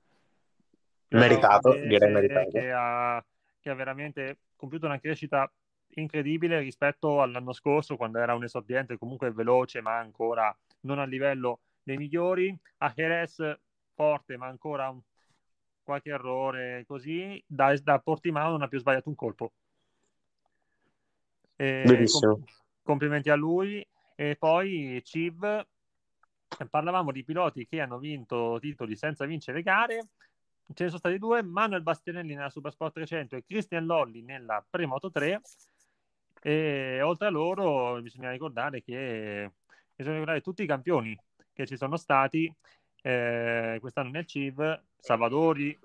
Meritato, 1.11 1.71
olandese 1.71 1.89
direi 1.89 2.13
meritato. 2.13 2.51
Che 2.51 2.73
ha, 2.73 3.25
che 3.61 3.71
ha 3.71 3.75
veramente 3.75 4.39
compiuto 4.57 4.87
una 4.87 5.01
crescita 5.01 5.51
incredibile 5.95 6.61
rispetto 6.61 7.21
all'anno 7.21 7.53
scorso, 7.53 7.97
quando 7.97 8.19
era 8.19 8.35
un 8.35 8.45
esordiente 8.45 8.97
comunque 8.97 9.33
veloce, 9.33 9.81
ma 9.81 9.99
ancora 9.99 10.57
non 10.81 10.99
a 10.99 11.05
livello 11.05 11.61
dei 11.83 11.97
migliori. 11.97 12.57
A 12.79 12.93
Jerez 12.95 13.59
forte, 13.95 14.37
ma 14.37 14.47
ancora 14.47 14.95
qualche 15.83 16.11
errore 16.11 16.85
così. 16.87 17.43
Da, 17.45 17.75
da 17.83 17.99
Portimao 17.99 18.51
non 18.51 18.63
ha 18.63 18.69
più 18.69 18.79
sbagliato 18.79 19.09
un 19.09 19.17
colpo. 19.17 19.53
E 21.61 21.83
Benissimo. 21.85 22.37
com- 22.37 22.45
complimenti 22.83 23.29
a 23.29 23.35
lui. 23.35 23.87
E 24.15 24.37
poi 24.39 24.99
Civ, 25.05 25.67
parlavamo 26.71 27.13
di 27.13 27.23
piloti 27.23 27.67
che 27.67 27.83
hanno 27.83 27.99
vinto 27.99 28.57
titoli 28.59 28.97
senza 28.97 29.27
vincere 29.27 29.61
gare. 29.61 30.07
Ce 30.73 30.85
ne 30.85 30.89
sono 30.89 30.99
stati 30.99 31.19
due, 31.19 31.43
Manuel 31.43 31.83
Bastianelli 31.83 32.35
nella 32.35 32.49
Supersport 32.49 32.95
300 32.95 33.37
e 33.37 33.45
Christian 33.45 33.85
Lolli 33.85 34.23
nella 34.23 34.65
Premoto 34.69 35.11
3. 35.11 35.43
E 36.43 37.03
oltre 37.03 37.27
a 37.27 37.31
loro 37.31 38.01
bisogna 38.01 38.31
ricordare 38.31 38.83
che 38.83 39.51
bisogna 39.95 40.15
ricordare 40.15 40.41
tutti 40.41 40.63
i 40.63 40.67
campioni 40.67 41.19
che 41.53 41.67
ci 41.67 41.77
sono 41.77 41.99
stati 41.99 42.51
eh, 43.03 43.77
quest'anno 43.81 44.09
nel 44.09 44.25
CIV, 44.25 44.81
Salvadori, 44.99 45.79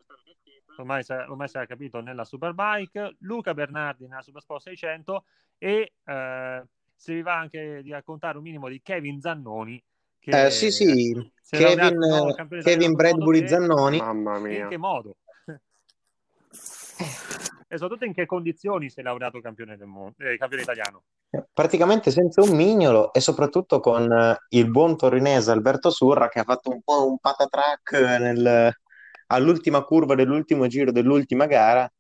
ormai, 0.82 1.04
ormai 1.08 1.48
si 1.48 1.58
era 1.58 1.66
capito, 1.66 2.02
nella 2.02 2.26
Superbike, 2.26 3.16
Luca 3.20 3.54
Bernardi 3.54 4.08
nella 4.08 4.22
Supersport 4.22 4.62
600 4.62 5.26
e 5.58 5.94
eh, 6.04 6.64
se 6.96 7.14
vi 7.14 7.22
va 7.22 7.36
anche 7.38 7.82
di 7.84 7.92
raccontare 7.92 8.38
un 8.38 8.44
minimo 8.44 8.68
di 8.68 8.82
Kevin 8.82 9.20
Zannoni. 9.20 9.82
Che 10.20 10.46
Eh, 10.46 10.50
sì, 10.50 10.72
sì, 10.72 11.14
Kevin, 11.50 12.00
Kevin 12.64 12.94
Bradbury 12.94 13.40
3. 13.40 13.48
Zannoni. 13.48 13.98
Mamma 13.98 14.34
E 14.34 14.38
in 14.38 14.42
mia. 14.42 14.68
che 14.68 14.78
modo? 14.78 15.16
e 17.68 17.78
soprattutto 17.78 18.06
in 18.06 18.14
che 18.14 18.26
condizioni 18.26 18.90
si 18.90 19.00
è 19.00 19.04
laureato 19.04 19.40
campione, 19.42 19.78
del 19.78 19.88
mondo, 19.88 20.16
eh, 20.18 20.38
campione 20.38 20.64
italiano? 20.64 21.04
praticamente 21.52 22.12
senza 22.12 22.42
un 22.42 22.56
mignolo 22.56 23.12
e 23.12 23.20
soprattutto 23.20 23.80
con 23.80 24.10
eh, 24.12 24.38
il 24.50 24.70
buon 24.70 24.96
torinese 24.96 25.52
Alberto 25.52 25.90
Surra 25.90 26.30
che 26.30 26.40
ha 26.40 26.44
fatto 26.44 26.70
un 26.70 26.82
po' 26.82 27.08
un 27.08 27.18
patatrack 27.18 27.92
nel- 28.20 28.74
all'ultima 29.28 29.84
curva 29.84 30.16
dell'ultimo 30.16 30.68
giro 30.68 30.92
dell'ultima 30.92 31.46
gara, 31.46 31.92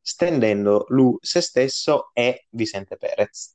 stendendo 0.00 0.86
lui 0.88 1.16
se 1.20 1.40
stesso 1.40 2.10
e 2.12 2.46
Vicente 2.50 2.96
Perez. 2.96 3.54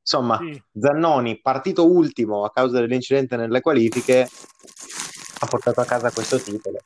Insomma, 0.00 0.38
Sì, 0.38 0.62
Zannoni, 0.78 1.40
partito 1.40 1.86
ultimo 1.86 2.44
a 2.44 2.50
causa 2.50 2.80
dell'incidente 2.80 3.36
nelle 3.36 3.60
qualifiche, 3.60 4.28
ha 5.40 5.46
portato 5.46 5.80
a 5.80 5.84
casa 5.84 6.10
questo 6.10 6.40
titolo. 6.40 6.78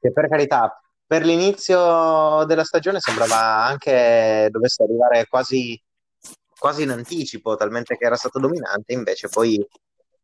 Che 0.00 0.12
per 0.12 0.28
carità, 0.28 0.80
per 1.06 1.24
l'inizio 1.24 2.44
della 2.44 2.64
stagione 2.64 2.98
sembrava 3.00 3.64
anche 3.64 4.48
dovesse 4.50 4.82
arrivare 4.82 5.26
quasi, 5.26 5.80
quasi 6.58 6.82
in 6.82 6.90
anticipo, 6.90 7.56
talmente 7.56 7.96
che 7.96 8.04
era 8.04 8.16
stato 8.16 8.40
dominante, 8.40 8.92
invece 8.92 9.28
poi 9.28 9.64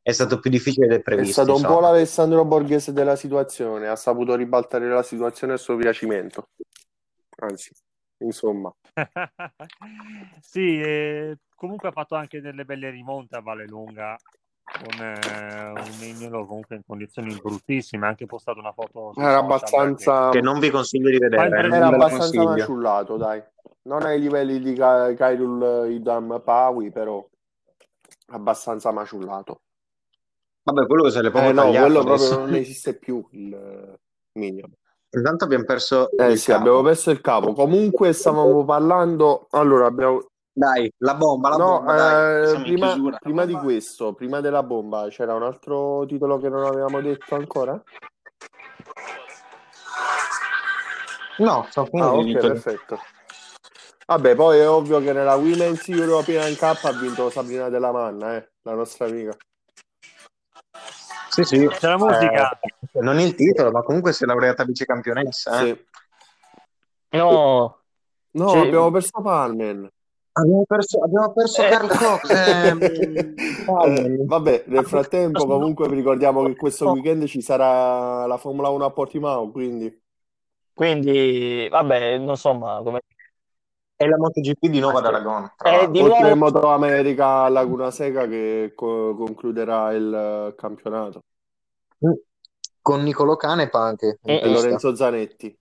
è 0.05 0.13
stato 0.13 0.39
più 0.39 0.51
difficile 0.51 0.87
del 0.87 0.99
È 0.99 1.03
previsto. 1.03 1.33
stato 1.33 1.57
un 1.57 1.63
po' 1.63 1.69
insomma. 1.69 1.89
l'Alessandro 1.89 2.45
Borghese 2.45 2.93
della 2.93 3.17
situazione, 3.17 3.89
ha 3.89 3.97
saputo 3.97 4.35
ribaltare 4.35 4.87
la 4.87 5.03
situazione 5.03 5.55
a 5.55 5.57
suo 5.57 5.77
piacimento. 5.77 6.51
Anzi, 7.37 7.73
insomma, 8.19 8.71
sì, 10.43 10.79
e 10.79 11.39
comunque 11.57 11.89
ha 11.89 11.93
fatto 11.93 12.17
anche 12.17 12.43
delle 12.43 12.67
belle 12.67 12.91
rimonte 12.91 13.37
a 13.37 13.41
Valle 13.41 13.67
Lunga 13.67 14.15
con 14.63 15.03
eh, 15.03 15.71
un 15.71 15.97
mignolo 15.99 16.45
comunque 16.45 16.77
in 16.77 16.83
condizioni 16.87 17.35
bruttissime, 17.35 18.05
ha 18.05 18.11
anche 18.11 18.27
postato 18.27 18.59
una 18.59 18.73
foto 18.73 19.15
era 19.17 19.39
abbastanza, 19.39 20.29
Che 20.29 20.43
non 20.43 20.59
vi 20.59 20.69
consiglio 20.69 21.09
di 21.09 21.17
vedere, 21.17 21.49
non 21.49 21.73
era 21.73 21.89
lo 21.89 21.95
abbastanza 21.95 22.45
maciullato, 22.45 23.17
dai. 23.17 23.43
Non 23.85 24.03
ai 24.03 24.21
livelli 24.21 24.61
di 24.61 24.75
Ka- 24.75 25.15
Kyrul 25.15 25.91
Idam 25.91 26.43
Pawi, 26.45 26.91
però 26.91 27.27
abbastanza 28.27 28.93
maciullato. 28.93 29.61
Vabbè, 30.65 30.87
quello 30.87 31.11
se 31.11 31.21
l'è 31.21 31.29
Eh 31.29 31.31
proprio 31.31 31.53
no, 31.53 31.71
quello 31.71 32.01
adesso. 32.01 32.27
proprio 32.29 32.39
non 32.47 32.55
esiste 32.55 32.95
più 32.99 33.27
il 33.33 33.53
eh, 33.55 34.01
Minion. 34.39 34.73
Intanto 35.11 35.45
abbiamo 35.45 35.65
perso 35.65 36.11
Eh 36.11 36.33
il 36.33 36.39
sì, 36.39 36.47
capo. 36.47 36.61
abbiamo 36.61 36.83
perso 36.83 37.11
il 37.11 37.21
capo. 37.21 37.53
Comunque 37.53 38.13
stavamo 38.13 38.65
parlando. 38.65 39.47
Allora, 39.51 39.87
abbiamo. 39.87 40.27
Dai, 40.57 40.91
la 40.99 41.15
bomba, 41.15 41.49
la 41.51 41.57
No, 41.57 41.67
bomba, 41.79 42.43
eh, 42.53 42.61
prima, 42.63 43.19
prima 43.21 43.45
di 43.45 43.55
questo, 43.55 44.13
prima 44.15 44.41
della 44.41 44.63
bomba, 44.63 45.09
c'era 45.11 45.35
un 45.35 45.43
altro 45.43 46.05
titolo 46.07 46.39
che 46.39 46.49
non 46.49 46.65
avevamo 46.65 47.01
detto 47.01 47.35
ancora? 47.35 47.81
No, 51.39 51.67
sono 51.71 51.89
Ah, 51.95 52.15
ok, 52.15 52.39
perfetto. 52.39 52.99
Vabbè, 54.07 54.35
poi 54.37 54.59
è 54.61 54.69
ovvio 54.69 55.01
che 55.01 55.13
nella 55.13 55.35
Women's 55.35 55.89
European 55.89 56.55
Cup 56.57 56.85
ha 56.85 56.93
vinto 56.93 57.31
Sabrina 57.31 57.69
Della 57.69 57.91
Manna, 57.91 58.37
eh, 58.37 58.51
la 58.63 58.75
nostra 58.75 59.07
amica. 59.07 59.37
Sì, 61.35 61.43
sì. 61.45 61.67
C'è 61.69 61.89
la 61.89 61.97
musica. 61.99 62.59
Eh, 62.61 63.01
non 63.01 63.19
il 63.19 63.35
titolo, 63.35 63.71
ma 63.71 63.83
comunque 63.83 64.13
si 64.13 64.23
è 64.25 64.27
laureata 64.27 64.65
vicecampionessa. 64.65 65.61
eh. 65.63 65.67
Sì. 65.67 65.85
No, 67.19 67.79
No, 68.33 68.49
Sì. 68.49 68.59
abbiamo 68.59 68.91
perso 68.91 69.21
Palmen. 69.21 69.89
Abbiamo 70.37 70.65
perso, 70.67 70.99
abbiamo 71.03 71.33
perso 71.33 71.63
Eh. 71.63 71.69
Carl 71.69 71.89
Cox. 71.89 72.31
Eh, 72.31 73.35
Palmer. 73.65 74.25
vabbè, 74.25 74.65
nel 74.67 74.85
frattempo 74.85 75.47
comunque 75.47 75.89
vi 75.89 75.95
ricordiamo 75.95 76.43
che 76.45 76.57
questo 76.57 76.91
weekend 76.91 77.25
ci 77.27 77.41
sarà 77.41 78.27
la 78.27 78.37
Formula 78.37 78.69
1 78.71 78.85
a 78.85 78.91
Portimao, 78.91 79.51
quindi 79.51 80.03
quindi, 80.75 81.69
vabbè, 81.71 82.15
insomma, 82.15 82.81
come... 82.83 83.03
È 83.97 84.07
la 84.07 84.17
MotoGP 84.17 84.67
di 84.67 84.81
Nova 84.81 85.01
d'Aragon. 85.01 85.53
tra 85.57 85.69
Eh, 85.69 85.73
l'altro. 85.77 85.91
di 85.93 86.01
oltre 86.01 86.19
nuovo- 86.21 86.33
a 86.33 86.37
Moto 86.37 86.69
America 86.69 87.27
a 87.45 87.49
Laguna 87.49 87.91
Seca 87.93 88.27
che 88.27 88.73
co- 88.75 89.15
concluderà 89.17 89.93
il 89.93 90.13
eh, 90.13 90.55
campionato. 90.57 91.21
Con 92.83 93.03
Nicolo 93.03 93.37
Canepa 93.37 93.79
anche. 93.79 94.19
in 94.25 94.35
E 94.35 94.41
E. 94.43 94.49
Lorenzo 94.53 94.95
Zanetti 94.97 95.57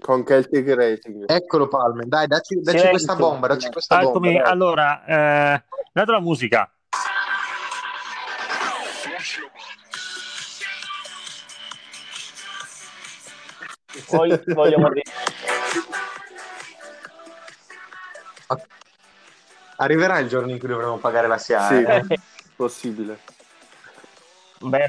con 0.00 0.24
Celtic 0.24 0.66
Racing. 0.74 1.24
Eccolo 1.30 1.68
Palmer, 1.68 2.06
dai, 2.06 2.26
dacci, 2.26 2.60
dacci 2.60 2.88
questa 2.88 3.14
bomba, 3.14 3.46
dacci 3.48 3.68
questa 3.70 3.98
bomba. 4.00 4.42
Allora, 4.44 5.04
eh, 5.04 5.64
dato 5.92 6.12
la 6.12 6.20
musica. 6.20 6.70
Poi 14.08 14.40
voglio 14.46 14.76
dire 14.76 15.02
Arriverà 19.76 20.18
il 20.18 20.28
giorno 20.28 20.50
in 20.50 20.58
cui 20.58 20.68
dovremo 20.68 20.98
pagare 20.98 21.26
la 21.26 21.38
Sì, 21.38 21.52
SIAE. 21.54 22.04
possibile. 22.56 23.18
Beh, 24.60 24.86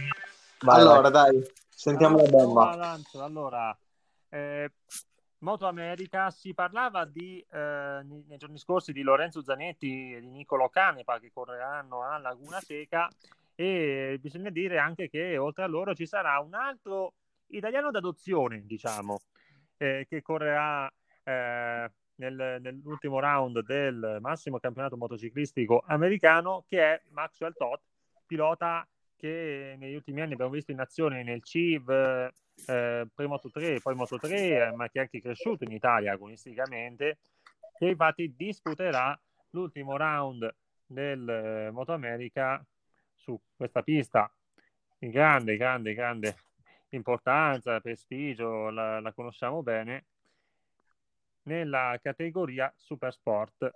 vai, 0.60 0.80
allora, 0.82 1.10
vai. 1.10 1.12
dai, 1.12 1.52
sentiamo 1.70 2.18
la 2.18 2.24
Avanzo, 2.24 3.18
bomba. 3.18 3.24
Allora, 3.24 3.78
eh, 4.30 4.72
Moto 5.40 5.66
America 5.68 6.30
si 6.30 6.54
parlava 6.54 7.06
di, 7.06 7.44
eh, 7.52 8.02
nei 8.04 8.24
nei 8.28 8.38
giorni 8.38 8.58
scorsi 8.58 8.94
di 8.94 9.02
Lorenzo 9.02 9.44
Zanetti 9.44 10.14
e 10.14 10.20
di 10.22 10.30
Nicolo 10.30 10.70
Canepa 10.70 11.20
che 11.20 11.32
correranno 11.34 12.04
a 12.04 12.18
Laguna 12.18 12.60
Seca 12.62 13.10
e 13.56 14.18
bisogna 14.22 14.50
dire 14.50 14.78
anche 14.80 15.10
che 15.10 15.38
oltre 15.38 15.64
a 15.64 15.68
loro 15.68 15.94
ci 15.94 16.06
sarà 16.06 16.40
un 16.40 16.54
altro 16.54 17.14
italiano 17.48 17.92
d'adozione, 17.92 18.62
diciamo, 18.66 19.20
eh, 19.78 20.06
che 20.08 20.22
correrà 20.22 20.92
eh, 21.24 21.92
nel- 22.30 22.62
nell'ultimo 22.62 23.20
round 23.20 23.66
del 23.66 24.18
massimo 24.22 24.60
campionato 24.60 24.98
motociclistico 24.98 25.84
americano 25.88 26.66
che 26.68 26.82
è 26.82 27.02
Maxwell 27.10 27.54
Todd, 27.56 27.80
pilota 28.26 28.88
che 29.16 29.76
negli 29.78 29.96
ultimi 29.96 30.22
anni 30.22 30.34
abbiamo 30.34 30.52
visto 30.52 30.72
in 30.72 30.80
azione 30.80 31.24
nel 31.24 31.44
CIV, 31.44 31.90
eh, 32.68 33.08
poi 33.14 33.28
Moto 33.28 33.50
3, 33.50 33.80
poi 33.80 33.96
Moto 33.96 34.18
3, 34.18 34.68
eh, 34.68 34.72
ma 34.74 34.90
che 34.90 35.00
è 35.00 35.02
anche 35.02 35.22
cresciuto 35.22 35.64
in 35.64 35.72
Italia 35.72 36.14
agonisticamente, 36.14 37.20
che 37.78 37.88
infatti 37.88 38.34
disputerà 38.36 39.18
l'ultimo 39.52 39.98
round 39.98 40.54
del 40.86 41.28
eh, 41.28 41.72
Moto 41.72 41.94
America 41.94 42.64
su 43.16 43.40
questa 43.56 43.82
pista. 43.82 44.32
Di 44.98 45.10
grande, 45.10 45.58
grande, 45.58 45.94
grande 45.94 46.36
importanza, 46.90 47.80
prestigio, 47.80 48.70
la, 48.70 49.00
la 49.00 49.12
conosciamo 49.14 49.64
bene, 49.64 50.06
nella 51.44 52.00
categoria 52.02 52.72
Super 52.76 53.12
Sport 53.14 53.74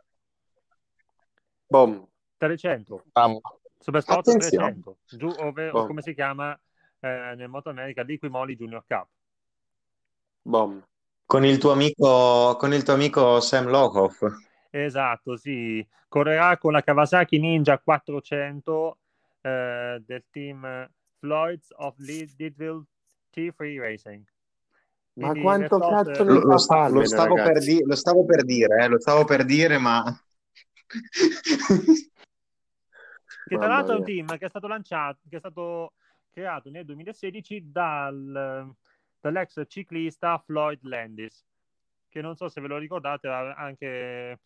Bom. 1.67 2.07
300. 2.37 3.03
Vamo. 3.11 3.41
Super 3.79 4.01
Sport 4.01 4.27
Attenzione. 4.27 4.65
300, 4.81 4.97
giù, 5.05 5.27
ove- 5.27 5.69
Oh. 5.69 5.85
come 5.85 6.01
si 6.01 6.13
chiama 6.13 6.57
eh, 6.99 7.33
nel 7.35 7.49
Moto 7.49 7.69
America, 7.69 8.01
Liquimoli 8.03 8.55
Junior 8.55 8.83
Cup. 8.87 9.07
Bom. 10.41 10.81
Con 11.25 11.43
il 11.43 11.57
tuo 11.57 11.71
amico, 11.73 12.55
con 12.57 12.73
il 12.73 12.83
tuo 12.83 12.93
amico 12.93 13.39
Sam 13.41 13.67
Lokoff. 13.67 14.23
Esatto, 14.69 15.35
sì. 15.35 15.85
Correrà 16.07 16.57
con 16.57 16.71
la 16.71 16.81
Kawasaki 16.81 17.37
Ninja 17.37 17.77
400 17.79 18.97
eh, 19.41 20.01
del 20.05 20.23
team 20.31 20.89
Floyds 21.19 21.73
of 21.77 21.95
Leadville 21.97 22.85
T3 23.33 23.77
Racing. 23.79 24.23
Ma 25.17 25.29
Quindi 25.29 25.41
quanto 25.41 25.79
cazzo 25.79 26.23
ne 26.23 26.39
Lo, 26.39 26.57
sta- 26.57 26.87
lo 26.89 27.03
stavo 27.03 27.33
per 27.35 27.59
di- 27.59 27.83
lo 27.83 27.95
stavo 27.95 28.23
per 28.23 28.43
dire, 28.43 28.83
eh, 28.83 28.87
lo 28.87 28.99
stavo 28.99 29.25
per 29.25 29.45
dire, 29.45 29.79
ma... 29.79 30.03
che 33.47 33.57
tra 33.57 33.67
l'altro 33.67 33.95
è 33.95 33.97
un 33.97 34.03
team 34.03 34.37
che 34.37 34.45
è 34.45 34.49
stato 34.49 34.67
lanciato, 34.67 35.19
che 35.27 35.37
è 35.37 35.39
stato 35.39 35.93
creato 36.31 36.69
nel 36.69 36.85
2016 36.85 37.71
dal, 37.71 38.71
dall'ex 39.19 39.63
ciclista 39.67 40.37
Floyd 40.45 40.79
Landis, 40.83 41.43
che 42.09 42.21
non 42.21 42.35
so 42.35 42.47
se 42.47 42.61
ve 42.61 42.67
lo 42.67 42.77
ricordate, 42.77 43.27
ha 43.27 43.55
anche 43.55 44.41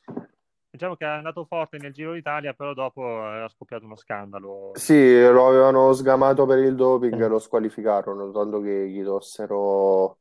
diciamo 0.70 0.96
che 0.96 1.04
è 1.04 1.10
andato 1.10 1.44
forte 1.44 1.80
nel 1.80 1.92
Giro 1.92 2.14
d'Italia, 2.14 2.54
però 2.54 2.74
dopo 2.74 3.02
era 3.02 3.50
scoppiato 3.50 3.84
uno 3.84 3.98
scandalo. 3.98 4.72
Sì, 4.76 5.20
lo 5.20 5.48
avevano 5.48 5.92
sgamato 5.92 6.46
per 6.46 6.60
il 6.60 6.76
doping 6.76 7.22
e 7.22 7.28
lo 7.28 7.40
squalificarono, 7.40 8.32
tanto 8.32 8.62
che 8.62 8.88
gli 8.88 9.04
tossero 9.04 10.20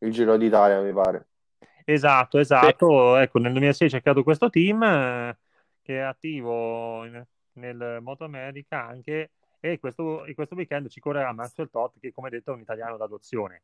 il 0.00 0.12
Giro 0.12 0.36
d'Italia, 0.36 0.80
mi 0.80 0.92
pare. 0.92 1.26
Esatto, 1.84 2.38
esatto. 2.38 3.16
Ecco, 3.16 3.38
nel 3.38 3.52
2016 3.52 3.96
è 3.96 4.02
creato 4.02 4.22
questo 4.22 4.50
team 4.50 4.82
eh, 4.82 5.38
che 5.82 5.96
è 5.96 6.00
attivo 6.00 7.04
in- 7.04 7.24
nel 7.54 7.98
Moto 8.00 8.24
America 8.24 8.84
anche 8.86 9.30
e 9.60 9.78
questo, 9.78 10.24
e 10.24 10.34
questo 10.34 10.54
weekend 10.54 10.88
ci 10.88 11.00
correrà 11.00 11.32
Maxwell 11.32 11.68
Todd 11.68 11.92
che 12.00 12.12
come 12.12 12.30
detto 12.30 12.52
è 12.52 12.54
un 12.54 12.60
italiano 12.60 12.96
d'adozione. 12.96 13.62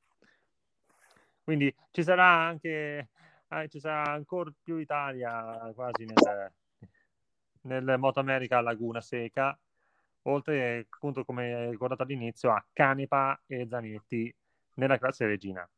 Quindi 1.42 1.72
ci 1.92 2.02
sarà 2.02 2.26
anche 2.26 3.08
eh, 3.48 3.68
ci 3.68 3.78
sarà 3.78 4.12
ancora 4.12 4.50
più 4.62 4.76
Italia 4.78 5.70
quasi 5.74 6.04
nel, 6.04 6.52
nel 7.62 7.98
Moto 7.98 8.20
America 8.20 8.60
Laguna 8.60 9.00
Seca, 9.00 9.56
oltre 10.22 10.86
appunto 10.90 11.24
come 11.24 11.70
ricordato 11.70 12.02
all'inizio 12.02 12.50
a 12.52 12.64
Canepa 12.72 13.40
e 13.46 13.66
Zanetti 13.68 14.34
nella 14.74 14.98
classe 14.98 15.26
regina. 15.26 15.68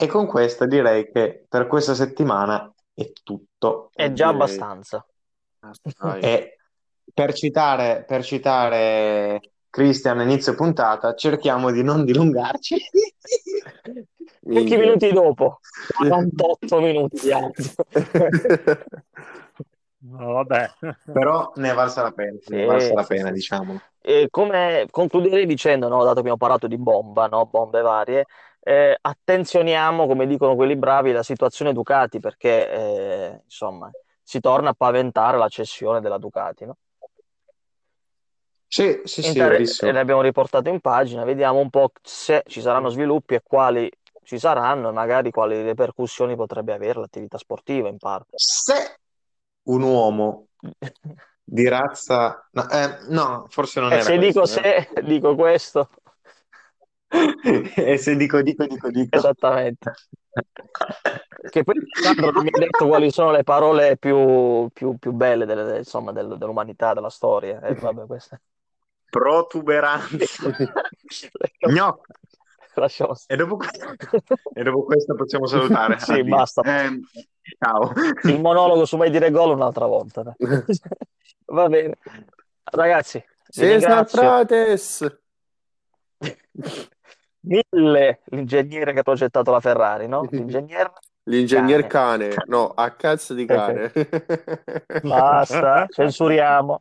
E 0.00 0.06
con 0.06 0.26
questo 0.26 0.66
direi 0.66 1.10
che 1.10 1.44
per 1.48 1.66
questa 1.66 1.94
settimana 1.94 2.72
è 2.94 3.12
tutto. 3.22 3.90
È 3.92 4.12
già 4.12 4.30
direi. 4.30 4.40
abbastanza. 4.40 5.06
Dai. 5.98 6.20
E 6.22 6.58
per 7.12 7.34
citare, 7.34 8.04
per 8.06 8.22
citare 8.22 9.40
Christian 9.68 10.20
inizio 10.20 10.54
puntata, 10.54 11.14
cerchiamo 11.14 11.70
di 11.70 11.82
non 11.82 12.04
dilungarci. 12.04 12.76
Pochi 14.40 14.76
minuti 14.76 15.12
dopo, 15.12 15.58
48 15.98 16.80
minuti. 16.80 17.28
No, 20.00 20.32
vabbè. 20.34 20.70
Però 21.12 21.52
ne 21.56 21.70
è 21.70 21.74
valsa 21.74 22.02
la 22.02 22.12
pena, 22.12 22.38
ne 22.46 22.62
è 22.62 22.62
Sì, 22.62 22.66
valsa 22.66 22.94
la 22.94 23.04
pena, 23.04 23.28
sì. 23.28 23.34
diciamo. 23.34 23.76
E 24.00 24.28
come 24.30 24.86
concluderei 24.90 25.44
dicendo, 25.46 25.88
no, 25.88 25.98
dato 26.02 26.14
che 26.14 26.20
abbiamo 26.20 26.36
parlato 26.36 26.66
di 26.66 26.78
bomba, 26.78 27.26
no, 27.26 27.46
bombe 27.46 27.80
varie, 27.80 28.26
eh, 28.60 28.96
attenzioniamo, 29.00 30.06
come 30.06 30.26
dicono 30.26 30.54
quelli 30.54 30.76
bravi, 30.76 31.12
la 31.12 31.22
situazione 31.22 31.72
Ducati 31.72 32.20
perché 32.20 32.70
eh, 32.70 33.40
insomma 33.44 33.90
si 34.22 34.40
torna 34.40 34.70
a 34.70 34.74
paventare 34.74 35.36
la 35.38 35.48
cessione 35.48 36.00
della 36.00 36.18
Ducati, 36.18 36.64
no? 36.64 36.76
Sì, 38.70 39.00
sì, 39.04 39.22
sì, 39.22 39.38
Inter- 39.38 39.50
verissimo. 39.50 39.90
e 39.90 39.94
l'abbiamo 39.94 40.20
riportato 40.20 40.68
in 40.68 40.80
pagina, 40.80 41.24
vediamo 41.24 41.58
un 41.58 41.70
po' 41.70 41.90
se 42.02 42.42
ci 42.46 42.60
saranno 42.60 42.90
sviluppi 42.90 43.34
e 43.34 43.42
quali 43.42 43.90
ci 44.22 44.38
saranno 44.38 44.90
e 44.90 44.92
magari 44.92 45.30
quali 45.30 45.62
ripercussioni 45.62 46.36
potrebbe 46.36 46.74
avere 46.74 47.00
l'attività 47.00 47.38
sportiva 47.38 47.88
in 47.88 47.96
parte. 47.96 48.36
Se 48.36 48.97
un 49.68 49.82
uomo 49.82 50.48
di 51.44 51.68
razza... 51.68 52.46
No, 52.52 52.68
eh, 52.68 52.98
no, 53.08 53.46
forse 53.48 53.80
non 53.80 53.92
era 53.92 54.02
se 54.02 54.18
dico 54.18 54.42
eh. 54.42 54.46
se, 54.46 54.88
dico 55.02 55.34
questo, 55.34 55.88
E 57.76 57.96
se 57.96 58.16
dico, 58.16 58.42
dico, 58.42 58.66
dico, 58.66 58.90
dico. 58.90 59.16
esattamente. 59.16 59.94
Che 61.50 61.64
poi 61.64 61.74
Sandro 62.02 62.42
mi 62.42 62.48
ha 62.52 62.58
detto 62.58 62.86
quali 62.86 63.10
sono 63.10 63.30
le 63.30 63.44
parole 63.44 63.96
più, 63.96 64.68
più- 64.72 64.98
più 64.98 65.12
belle 65.12 65.46
delle- 65.46 65.78
insomma, 65.78 66.12
del- 66.12 66.36
dell'umanità, 66.36 66.92
della 66.92 67.10
storia. 67.10 67.60
E 67.62 67.74
vabbè, 67.74 68.06
queste. 68.06 68.40
Protuberanza. 69.08 70.52
Gnocca. 71.66 72.12
Lasciamo 72.78 73.14
E 73.26 73.36
dopo, 73.36 73.58
e 74.54 74.62
dopo 74.62 74.84
questo 74.84 75.14
possiamo 75.14 75.46
salutare. 75.46 75.98
Sì, 76.00 76.12
Addio. 76.12 76.36
basta. 76.36 76.62
Ehm, 76.62 77.00
ciao. 77.58 77.92
il 78.24 78.40
monologo 78.40 78.84
su 78.84 78.96
mai 78.96 79.10
dire 79.10 79.30
gol 79.30 79.54
un'altra 79.54 79.86
volta. 79.86 80.22
dai. 80.22 80.34
Va 81.46 81.68
bene. 81.68 81.96
Ragazzi, 82.64 83.22
ringrazio 83.56 84.18
Frates. 84.18 85.20
mille 87.40 88.20
l'ingegnere 88.26 88.92
che 88.92 88.98
ha 89.00 89.02
progettato 89.02 89.50
la 89.50 89.60
Ferrari, 89.60 90.06
no? 90.06 90.26
L'ingegnere? 90.30 90.92
L'ingegner 91.28 91.86
Cane. 91.86 92.28
cane. 92.28 92.44
No, 92.46 92.72
a 92.74 92.90
cazzo 92.92 93.34
di 93.34 93.44
cane. 93.44 93.92
Basta, 95.02 95.86
censuriamo. 95.90 96.80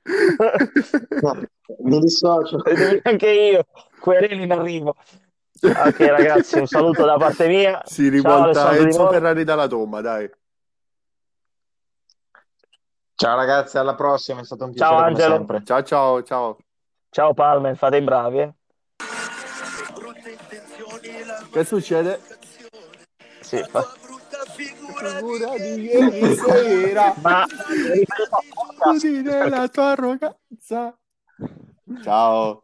No, 1.21 1.41
mi 1.79 1.99
dissocio. 1.99 2.61
Anche 3.03 3.29
io, 3.29 3.65
quereli 3.99 4.43
in 4.43 4.51
arrivo. 4.51 4.95
Ok 5.61 5.99
ragazzi, 5.99 6.59
un 6.59 6.67
saluto 6.67 7.03
da 7.05 7.17
parte 7.17 7.47
mia. 7.47 7.81
Si 7.85 8.03
Ciao 8.03 8.11
rivolta 8.11 8.75
Enzo. 8.77 9.09
Ferrari 9.09 9.43
dalla 9.43 9.67
tomba, 9.67 10.01
dai. 10.01 10.29
Ciao 13.15 13.35
ragazzi, 13.35 13.77
alla 13.77 13.95
prossima, 13.95 14.41
è 14.41 14.45
stato 14.45 14.65
un 14.65 14.75
Ciao, 14.75 14.89
piacere 14.89 15.01
come 15.01 15.07
Angelo. 15.11 15.35
sempre. 15.35 15.63
Ciao 15.65 15.81
ciao 15.83 16.23
ciao. 16.23 16.57
Ciao 17.09 17.33
Palmer, 17.33 17.75
fate 17.75 17.97
i 17.97 18.01
bravi. 18.01 18.39
eh. 18.39 18.53
Che 21.51 21.63
succede? 21.63 22.19
Sì, 23.39 23.63
fa- 23.69 23.81
Figura 24.55 25.57
di 25.57 25.81
ieri 25.83 26.35
sera. 26.35 27.13
Ma 27.21 27.45
della 29.23 29.67
tua 29.67 29.91
arroganza. 29.91 30.97
Ciao. 32.03 32.63